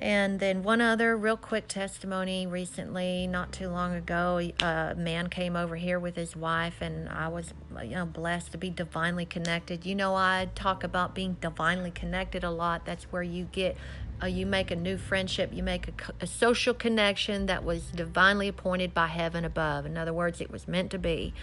And 0.00 0.38
then 0.38 0.62
one 0.62 0.80
other 0.80 1.16
real 1.16 1.36
quick 1.36 1.66
testimony 1.68 2.46
recently, 2.46 3.26
not 3.26 3.52
too 3.52 3.68
long 3.68 3.94
ago, 3.94 4.50
a 4.60 4.94
man 4.96 5.28
came 5.28 5.56
over 5.56 5.76
here 5.76 5.98
with 5.98 6.16
his 6.16 6.36
wife, 6.36 6.82
and 6.82 7.08
I 7.08 7.28
was 7.28 7.54
you 7.82 7.94
know 7.94 8.04
blessed 8.04 8.52
to 8.52 8.58
be 8.58 8.70
divinely 8.70 9.24
connected. 9.24 9.86
You 9.86 9.94
know, 9.94 10.14
I 10.14 10.50
talk 10.54 10.84
about 10.84 11.14
being 11.14 11.36
divinely 11.40 11.90
connected 11.90 12.44
a 12.44 12.50
lot. 12.50 12.84
That's 12.84 13.04
where 13.04 13.22
you 13.22 13.44
get 13.44 13.76
uh, 14.22 14.26
you 14.26 14.46
make 14.46 14.70
a 14.70 14.76
new 14.76 14.96
friendship, 14.96 15.50
you 15.52 15.62
make 15.62 15.88
a, 15.88 15.92
a, 16.20 16.26
social 16.26 16.72
connection 16.72 17.46
that 17.46 17.64
was 17.64 17.86
divinely 17.86 18.48
appointed 18.48 18.94
by 18.94 19.08
heaven 19.08 19.44
above. 19.44 19.86
In 19.86 19.98
other 19.98 20.12
words, 20.12 20.40
it 20.40 20.50
was 20.50 20.68
meant 20.68 20.90
to 20.92 20.98
be. 20.98 21.34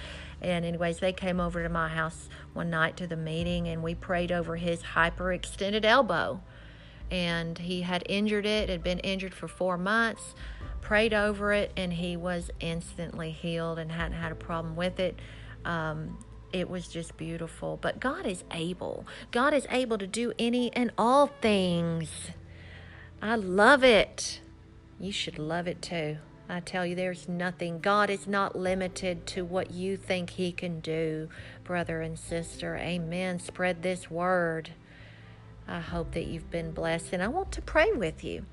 And, 0.42 0.66
anyways, 0.66 1.00
they 1.00 1.14
came 1.14 1.40
over 1.40 1.62
to 1.62 1.70
my 1.70 1.90
house 1.90 2.30
one 2.54 2.70
night 2.70 2.98
to 2.98 3.08
the 3.08 3.18
meeting, 3.18 3.68
and 3.68 3.84
we 3.84 3.94
prayed 3.94 4.32
over 4.32 4.56
his 4.56 4.82
hyperextended 4.82 5.84
elbow 5.86 6.42
and 7.12 7.58
he 7.58 7.82
had 7.82 8.04
injured 8.08 8.46
it, 8.46 8.70
had 8.70 8.84
been 8.84 9.00
injured 9.00 9.34
for 9.34 9.48
four 9.48 9.78
months, 9.78 10.34
prayed 10.82 11.14
over 11.14 11.54
it, 11.54 11.72
and 11.76 11.94
he 11.94 12.18
was 12.18 12.50
instantly 12.60 13.32
healed 13.32 13.78
and 13.78 13.92
hadn't 13.92 14.18
had 14.18 14.32
a 14.32 14.36
problem 14.36 14.76
with 14.76 15.00
it. 15.00 15.20
Um, 15.66 16.18
it 16.54 16.70
was 16.70 16.88
just 16.88 17.18
beautiful. 17.18 17.78
But 17.82 18.00
God 18.00 18.26
is 18.26 18.44
able. 18.52 19.06
God 19.32 19.54
is 19.54 19.68
able 19.70 19.98
to 19.98 20.08
do 20.08 20.34
any 20.40 20.74
and 20.74 20.92
all 20.98 21.28
things. 21.28 22.32
I 23.22 23.36
love 23.36 23.84
it. 23.84 24.42
You 25.00 25.12
should 25.12 25.38
love 25.38 25.68
it 25.68 25.82
too. 25.82 26.18
I 26.50 26.60
tell 26.60 26.86
you, 26.86 26.96
there's 26.96 27.30
nothing. 27.30 27.80
God 27.80 28.10
is 28.10 28.28
not 28.28 28.58
limited 28.58 29.26
to 29.28 29.46
what 29.46 29.72
you 29.72 29.96
think 29.96 30.32
He 30.32 30.52
can 30.52 30.82
do, 30.82 31.30
brother 31.64 32.02
and 32.02 32.20
sister. 32.20 32.76
Amen. 32.76 33.40
Spread 33.40 33.84
this 33.84 34.12
word. 34.12 34.72
I 35.72 35.80
hope 35.80 36.12
that 36.12 36.26
you've 36.26 36.52
been 36.52 36.72
blessed, 36.72 37.14
and 37.14 37.24
I 37.24 37.30
want 37.30 37.54
to 37.54 37.62
pray 37.62 37.94
with 37.94 38.26
you. 38.26 38.46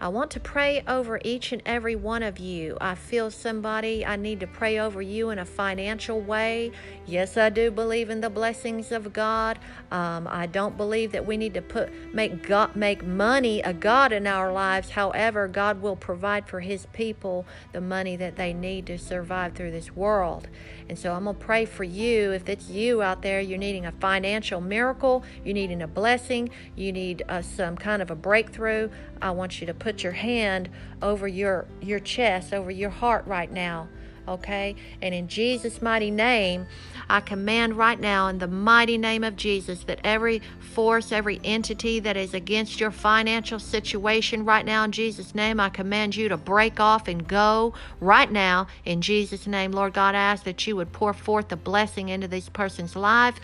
I 0.00 0.08
want 0.08 0.30
to 0.32 0.40
pray 0.40 0.82
over 0.86 1.20
each 1.24 1.52
and 1.52 1.62
every 1.64 1.96
one 1.96 2.22
of 2.22 2.38
you. 2.38 2.76
I 2.80 2.94
feel 2.94 3.30
somebody, 3.30 4.04
I 4.04 4.16
need 4.16 4.40
to 4.40 4.46
pray 4.46 4.78
over 4.78 5.00
you 5.00 5.30
in 5.30 5.38
a 5.38 5.44
financial 5.44 6.20
way. 6.20 6.72
Yes, 7.06 7.36
I 7.36 7.48
do 7.48 7.70
believe 7.70 8.10
in 8.10 8.20
the 8.20 8.28
blessings 8.28 8.92
of 8.92 9.12
God. 9.12 9.58
Um, 9.90 10.28
I 10.28 10.46
don't 10.46 10.76
believe 10.76 11.12
that 11.12 11.24
we 11.24 11.36
need 11.36 11.54
to 11.54 11.62
put 11.62 11.90
make 12.14 12.46
God 12.46 12.76
make 12.76 13.04
money 13.04 13.60
a 13.62 13.72
God 13.72 14.12
in 14.12 14.26
our 14.26 14.52
lives. 14.52 14.90
However, 14.90 15.48
God 15.48 15.80
will 15.80 15.96
provide 15.96 16.48
for 16.48 16.60
his 16.60 16.86
people 16.92 17.46
the 17.72 17.80
money 17.80 18.16
that 18.16 18.36
they 18.36 18.52
need 18.52 18.86
to 18.86 18.98
survive 18.98 19.54
through 19.54 19.70
this 19.70 19.94
world. 19.94 20.48
And 20.88 20.98
so 20.98 21.14
I'm 21.14 21.24
to 21.24 21.34
pray 21.34 21.64
for 21.64 21.84
you. 21.84 22.32
If 22.32 22.48
it's 22.48 22.68
you 22.68 23.02
out 23.02 23.22
there, 23.22 23.40
you're 23.40 23.58
needing 23.58 23.86
a 23.86 23.92
financial 23.92 24.60
miracle, 24.60 25.24
you're 25.44 25.54
needing 25.54 25.82
a 25.82 25.88
blessing, 25.88 26.50
you 26.74 26.92
need 26.92 27.24
uh, 27.28 27.42
some 27.42 27.76
kind 27.76 28.02
of 28.02 28.10
a 28.10 28.14
breakthrough, 28.14 28.90
I 29.20 29.30
want 29.30 29.60
you 29.60 29.66
to 29.66 29.74
put 29.86 30.02
your 30.02 30.10
hand 30.10 30.68
over 31.00 31.28
your, 31.28 31.64
your 31.80 32.00
chest, 32.00 32.52
over 32.52 32.72
your 32.72 32.90
heart 32.90 33.24
right 33.24 33.52
now 33.52 33.86
okay? 34.28 34.74
And 35.00 35.14
in 35.14 35.28
Jesus' 35.28 35.80
mighty 35.80 36.10
name, 36.10 36.66
I 37.08 37.20
command 37.20 37.78
right 37.78 38.00
now, 38.00 38.26
in 38.26 38.38
the 38.38 38.48
mighty 38.48 38.98
name 38.98 39.22
of 39.22 39.36
Jesus, 39.36 39.84
that 39.84 40.00
every 40.02 40.42
force, 40.58 41.12
every 41.12 41.40
entity 41.44 42.00
that 42.00 42.16
is 42.16 42.34
against 42.34 42.80
your 42.80 42.90
financial 42.90 43.60
situation 43.60 44.44
right 44.44 44.66
now, 44.66 44.82
in 44.82 44.90
Jesus' 44.90 45.32
name, 45.32 45.60
I 45.60 45.68
command 45.68 46.16
you 46.16 46.28
to 46.28 46.36
break 46.36 46.80
off 46.80 47.06
and 47.06 47.28
go 47.28 47.72
right 48.00 48.32
now. 48.32 48.66
In 48.84 49.00
Jesus' 49.00 49.46
name, 49.46 49.70
Lord 49.70 49.92
God, 49.92 50.16
I 50.16 50.18
ask 50.18 50.42
that 50.42 50.66
you 50.66 50.74
would 50.74 50.90
pour 50.90 51.12
forth 51.12 51.46
the 51.46 51.56
blessing 51.56 52.08
into 52.08 52.26
this 52.26 52.48
person's 52.48 52.96
life 52.96 53.38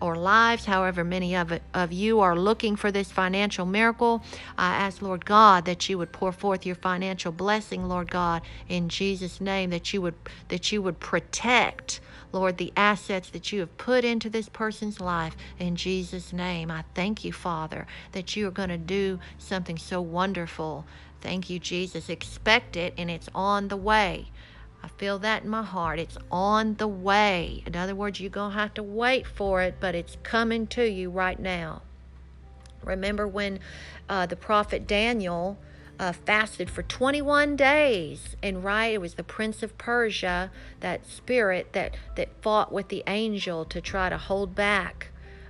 or 0.00 0.16
lives, 0.16 0.64
however 0.64 1.04
many 1.04 1.34
of, 1.34 1.58
of 1.74 1.92
you 1.92 2.20
are 2.20 2.38
looking 2.38 2.76
for 2.76 2.90
this 2.90 3.10
financial 3.10 3.66
miracle. 3.66 4.22
I 4.58 4.74
ask, 4.74 5.00
Lord 5.00 5.24
God, 5.24 5.64
that 5.64 5.88
you 5.88 5.98
would 5.98 6.12
pour 6.12 6.32
forth 6.32 6.66
your 6.66 6.74
financial 6.74 7.32
blessing, 7.32 7.88
Lord 7.88 8.10
God, 8.10 8.42
in 8.68 8.88
Jesus' 8.88 9.40
name, 9.40 9.70
that 9.70 9.92
you 9.92 10.02
would 10.02 10.14
that 10.48 10.70
you 10.72 10.82
would 10.82 11.00
protect, 11.00 12.00
Lord, 12.32 12.58
the 12.58 12.72
assets 12.76 13.30
that 13.30 13.52
you 13.52 13.60
have 13.60 13.76
put 13.78 14.04
into 14.04 14.28
this 14.28 14.48
person's 14.48 15.00
life. 15.00 15.36
In 15.58 15.76
Jesus' 15.76 16.32
name, 16.32 16.70
I 16.70 16.84
thank 16.94 17.24
you, 17.24 17.32
Father, 17.32 17.86
that 18.12 18.36
you 18.36 18.46
are 18.48 18.52
going 18.52 18.68
to 18.68 18.78
do 18.78 19.18
something 19.38 19.78
so 19.78 20.00
wonderful. 20.00 20.84
Thank 21.20 21.48
you, 21.50 21.58
Jesus. 21.58 22.08
Expect 22.08 22.76
it, 22.76 22.94
and 22.98 23.10
it's 23.10 23.28
on 23.34 23.68
the 23.68 23.76
way. 23.76 24.30
I 24.86 24.88
feel 24.98 25.18
that 25.18 25.42
in 25.42 25.48
my 25.48 25.64
heart. 25.64 25.98
It's 25.98 26.16
on 26.30 26.76
the 26.76 26.86
way. 26.86 27.64
In 27.66 27.74
other 27.74 27.96
words, 27.96 28.20
you're 28.20 28.30
going 28.30 28.52
to 28.52 28.58
have 28.58 28.72
to 28.74 28.84
wait 28.84 29.26
for 29.26 29.60
it, 29.60 29.78
but 29.80 29.96
it's 29.96 30.16
coming 30.22 30.68
to 30.68 30.88
you 30.88 31.10
right 31.10 31.40
now. 31.40 31.82
Remember 32.84 33.26
when 33.26 33.58
uh, 34.08 34.26
the 34.26 34.36
prophet 34.36 34.86
Daniel 34.86 35.58
uh, 35.98 36.12
fasted 36.12 36.70
for 36.70 36.84
21 36.84 37.56
days, 37.56 38.36
and 38.44 38.62
right, 38.62 38.94
it 38.94 39.00
was 39.00 39.14
the 39.14 39.24
prince 39.24 39.64
of 39.64 39.76
Persia, 39.76 40.52
that 40.78 41.04
spirit 41.04 41.72
that, 41.72 41.96
that 42.14 42.28
fought 42.40 42.70
with 42.70 42.86
the 42.86 43.02
angel 43.08 43.64
to 43.64 43.80
try 43.80 44.08
to 44.08 44.16
hold 44.16 44.54
back 44.54 45.08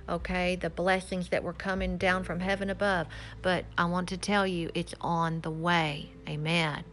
okay, 0.09 0.55
the 0.55 0.69
blessings 0.69 1.27
that 1.29 1.43
were 1.43 1.51
coming 1.51 1.97
down 1.97 2.23
from 2.23 2.39
heaven 2.39 2.69
above. 2.69 3.05
But 3.41 3.65
I 3.77 3.85
want 3.85 4.07
to 4.07 4.17
tell 4.17 4.47
you, 4.47 4.71
it's 4.73 4.95
on 5.01 5.41
the 5.41 5.51
way. 5.51 6.11
Amen 6.27 6.85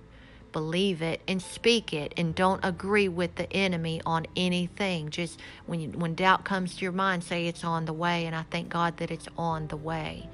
believe 0.55 1.03
it 1.03 1.21
and 1.27 1.43
speak 1.43 1.93
it 1.93 2.15
and 2.17 2.33
don't 2.33 2.65
agree 2.65 3.09
with 3.09 3.35
the 3.35 3.53
enemy 3.53 4.01
on 4.07 4.25
anything. 4.37 5.11
Just 5.11 5.41
when 5.67 5.81
you, 5.81 5.89
when 5.91 6.15
doubt 6.15 6.45
comes 6.45 6.77
to 6.77 6.83
your 6.83 6.93
mind 6.93 7.25
say 7.25 7.49
it's 7.49 7.65
on 7.65 7.87
the 7.87 7.93
way 7.93 8.25
and 8.25 8.37
i 8.37 8.43
thank 8.51 8.69
god 8.69 8.97
that 8.99 9.11
it's 9.11 9.27
on 9.37 9.67
the 9.67 9.77
way. 9.77 10.29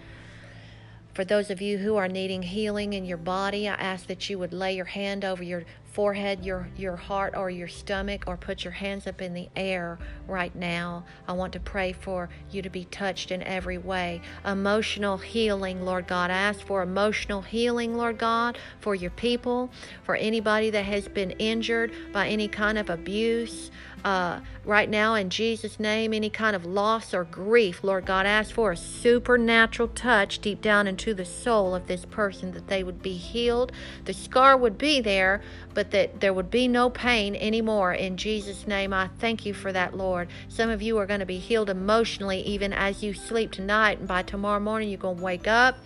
For 1.14 1.24
those 1.24 1.50
of 1.50 1.62
you 1.62 1.78
who 1.78 1.96
are 1.96 2.06
needing 2.06 2.42
healing 2.42 2.92
in 2.92 3.04
your 3.06 3.16
body, 3.16 3.66
I 3.66 3.74
ask 3.74 4.06
that 4.06 4.28
you 4.28 4.38
would 4.38 4.52
lay 4.52 4.76
your 4.76 4.84
hand 4.84 5.24
over 5.24 5.42
your 5.42 5.64
forehead, 5.92 6.44
your, 6.44 6.68
your 6.76 6.96
heart, 6.96 7.34
or 7.36 7.50
your 7.50 7.68
stomach, 7.68 8.24
or 8.26 8.36
put 8.36 8.64
your 8.64 8.72
hands 8.72 9.06
up 9.06 9.20
in 9.20 9.34
the 9.34 9.48
air 9.56 9.98
right 10.28 10.54
now. 10.54 11.04
I 11.26 11.32
want 11.32 11.52
to 11.54 11.60
pray 11.60 11.92
for 11.92 12.28
you 12.50 12.62
to 12.62 12.70
be 12.70 12.84
touched 12.86 13.30
in 13.30 13.42
every 13.42 13.78
way. 13.78 14.20
Emotional 14.44 15.18
healing, 15.18 15.84
Lord 15.84 16.06
God. 16.06 16.30
I 16.30 16.34
ask 16.34 16.60
for 16.60 16.82
emotional 16.82 17.42
healing, 17.42 17.96
Lord 17.96 18.18
God, 18.18 18.58
for 18.80 18.94
your 18.94 19.10
people, 19.10 19.70
for 20.04 20.14
anybody 20.14 20.70
that 20.70 20.84
has 20.84 21.08
been 21.08 21.32
injured 21.32 21.92
by 22.12 22.28
any 22.28 22.48
kind 22.48 22.78
of 22.78 22.90
abuse. 22.90 23.70
Uh, 24.04 24.40
right 24.64 24.88
now, 24.88 25.14
in 25.14 25.28
Jesus' 25.28 25.78
name, 25.78 26.14
any 26.14 26.30
kind 26.30 26.56
of 26.56 26.64
loss 26.64 27.12
or 27.12 27.24
grief, 27.24 27.84
Lord 27.84 28.06
God, 28.06 28.24
ask 28.24 28.54
for 28.54 28.72
a 28.72 28.76
supernatural 28.76 29.88
touch 29.88 30.38
deep 30.38 30.62
down 30.62 30.86
into 30.86 31.12
the 31.12 31.24
soul 31.24 31.74
of 31.74 31.86
this 31.86 32.06
person 32.06 32.52
that 32.52 32.68
they 32.68 32.82
would 32.82 33.02
be 33.02 33.14
healed. 33.14 33.72
The 34.06 34.14
scar 34.14 34.56
would 34.56 34.78
be 34.78 35.00
there, 35.00 35.42
but 35.74 35.90
that 35.90 36.20
there 36.20 36.32
would 36.32 36.50
be 36.50 36.66
no 36.66 36.88
pain 36.88 37.36
anymore. 37.36 37.92
In 37.92 38.16
Jesus' 38.16 38.66
name, 38.66 38.92
I 38.92 39.08
thank 39.18 39.44
you 39.44 39.52
for 39.52 39.72
that, 39.72 39.96
Lord. 39.96 40.28
Some 40.48 40.70
of 40.70 40.80
you 40.80 40.96
are 40.98 41.06
going 41.06 41.20
to 41.20 41.26
be 41.26 41.38
healed 41.38 41.68
emotionally 41.68 42.40
even 42.40 42.72
as 42.72 43.02
you 43.02 43.12
sleep 43.12 43.50
tonight, 43.50 43.98
and 43.98 44.08
by 44.08 44.22
tomorrow 44.22 44.60
morning, 44.60 44.88
you're 44.88 44.98
going 44.98 45.18
to 45.18 45.22
wake 45.22 45.46
up. 45.46 45.76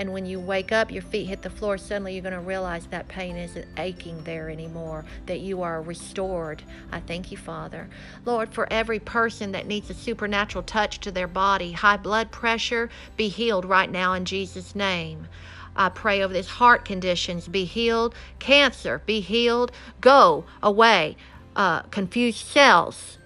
And 0.00 0.14
when 0.14 0.24
you 0.24 0.40
wake 0.40 0.72
up, 0.72 0.90
your 0.90 1.02
feet 1.02 1.26
hit 1.26 1.42
the 1.42 1.50
floor, 1.50 1.76
suddenly 1.76 2.14
you're 2.14 2.22
going 2.22 2.32
to 2.32 2.40
realize 2.40 2.86
that 2.86 3.06
pain 3.08 3.36
isn't 3.36 3.68
aching 3.76 4.24
there 4.24 4.48
anymore, 4.48 5.04
that 5.26 5.40
you 5.40 5.60
are 5.60 5.82
restored. 5.82 6.62
I 6.90 7.00
thank 7.00 7.30
you, 7.30 7.36
Father. 7.36 7.86
Lord, 8.24 8.48
for 8.48 8.66
every 8.72 8.98
person 8.98 9.52
that 9.52 9.66
needs 9.66 9.90
a 9.90 9.94
supernatural 9.94 10.64
touch 10.64 11.00
to 11.00 11.10
their 11.10 11.26
body, 11.26 11.72
high 11.72 11.98
blood 11.98 12.30
pressure, 12.30 12.88
be 13.18 13.28
healed 13.28 13.66
right 13.66 13.90
now 13.90 14.14
in 14.14 14.24
Jesus' 14.24 14.74
name. 14.74 15.28
I 15.76 15.90
pray 15.90 16.22
over 16.22 16.32
this 16.32 16.48
heart 16.48 16.86
conditions 16.86 17.46
be 17.46 17.66
healed, 17.66 18.14
cancer 18.38 19.02
be 19.04 19.20
healed, 19.20 19.70
go 20.00 20.46
away, 20.62 21.18
uh, 21.54 21.82
confused 21.82 22.46
cells. 22.46 23.18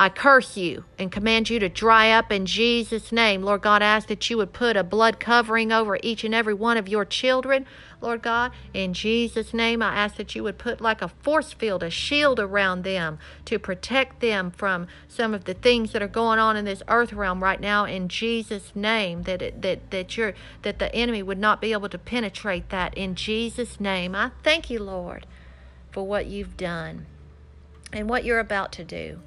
I 0.00 0.08
curse 0.10 0.56
you 0.56 0.84
and 0.96 1.10
command 1.10 1.50
you 1.50 1.58
to 1.58 1.68
dry 1.68 2.12
up 2.12 2.30
in 2.30 2.46
Jesus' 2.46 3.10
name. 3.10 3.42
Lord 3.42 3.62
God, 3.62 3.82
I 3.82 3.86
ask 3.86 4.06
that 4.06 4.30
you 4.30 4.36
would 4.36 4.52
put 4.52 4.76
a 4.76 4.84
blood 4.84 5.18
covering 5.18 5.72
over 5.72 5.98
each 6.04 6.22
and 6.22 6.32
every 6.32 6.54
one 6.54 6.76
of 6.76 6.86
your 6.86 7.04
children. 7.04 7.66
Lord 8.00 8.22
God, 8.22 8.52
in 8.72 8.94
Jesus' 8.94 9.52
name, 9.52 9.82
I 9.82 9.96
ask 9.96 10.14
that 10.14 10.36
you 10.36 10.44
would 10.44 10.56
put 10.56 10.80
like 10.80 11.02
a 11.02 11.08
force 11.08 11.52
field, 11.52 11.82
a 11.82 11.90
shield 11.90 12.38
around 12.38 12.84
them 12.84 13.18
to 13.46 13.58
protect 13.58 14.20
them 14.20 14.52
from 14.52 14.86
some 15.08 15.34
of 15.34 15.46
the 15.46 15.54
things 15.54 15.90
that 15.90 16.02
are 16.02 16.06
going 16.06 16.38
on 16.38 16.56
in 16.56 16.64
this 16.64 16.84
earth 16.86 17.12
realm 17.12 17.42
right 17.42 17.60
now. 17.60 17.84
In 17.84 18.08
Jesus' 18.08 18.70
name, 18.76 19.24
that 19.24 19.42
it, 19.42 19.62
that 19.62 19.90
that 19.90 20.16
you're 20.16 20.34
that 20.62 20.78
the 20.78 20.94
enemy 20.94 21.24
would 21.24 21.38
not 21.38 21.60
be 21.60 21.72
able 21.72 21.88
to 21.88 21.98
penetrate 21.98 22.68
that. 22.68 22.96
In 22.96 23.16
Jesus' 23.16 23.80
name, 23.80 24.14
I 24.14 24.30
thank 24.44 24.70
you, 24.70 24.78
Lord, 24.78 25.26
for 25.90 26.06
what 26.06 26.26
you've 26.26 26.56
done 26.56 27.06
and 27.92 28.08
what 28.08 28.24
you're 28.24 28.38
about 28.38 28.70
to 28.74 28.84
do. 28.84 29.18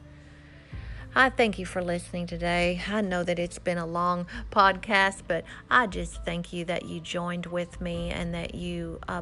I 1.13 1.30
thank 1.30 1.60
you 1.60 1.65
for 1.65 1.82
listening 1.84 2.26
today. 2.26 2.82
I 2.88 3.02
know 3.02 3.24
that 3.26 3.38
it's 3.38 3.60
been 3.60 3.78
a 3.78 3.86
long 3.86 4.28
podcast, 4.50 5.24
but 5.28 5.43
I 5.69 5.88
just 5.88 6.24
thank 6.24 6.54
you 6.54 6.63
that 6.65 6.86
you 6.86 7.02
joined 7.02 7.47
with 7.47 7.82
me 7.82 8.12
and 8.12 8.34
that 8.34 8.56
you 8.56 8.97
uh, 9.10 9.21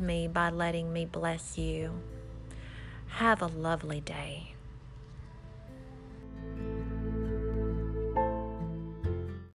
me 0.00 0.28
by 0.28 0.48
letting 0.48 0.94
me 0.94 1.04
bless 1.04 1.58
you. 1.58 1.92
Have 3.08 3.42
a 3.42 3.48
lovely 3.48 4.00
day. 4.00 4.54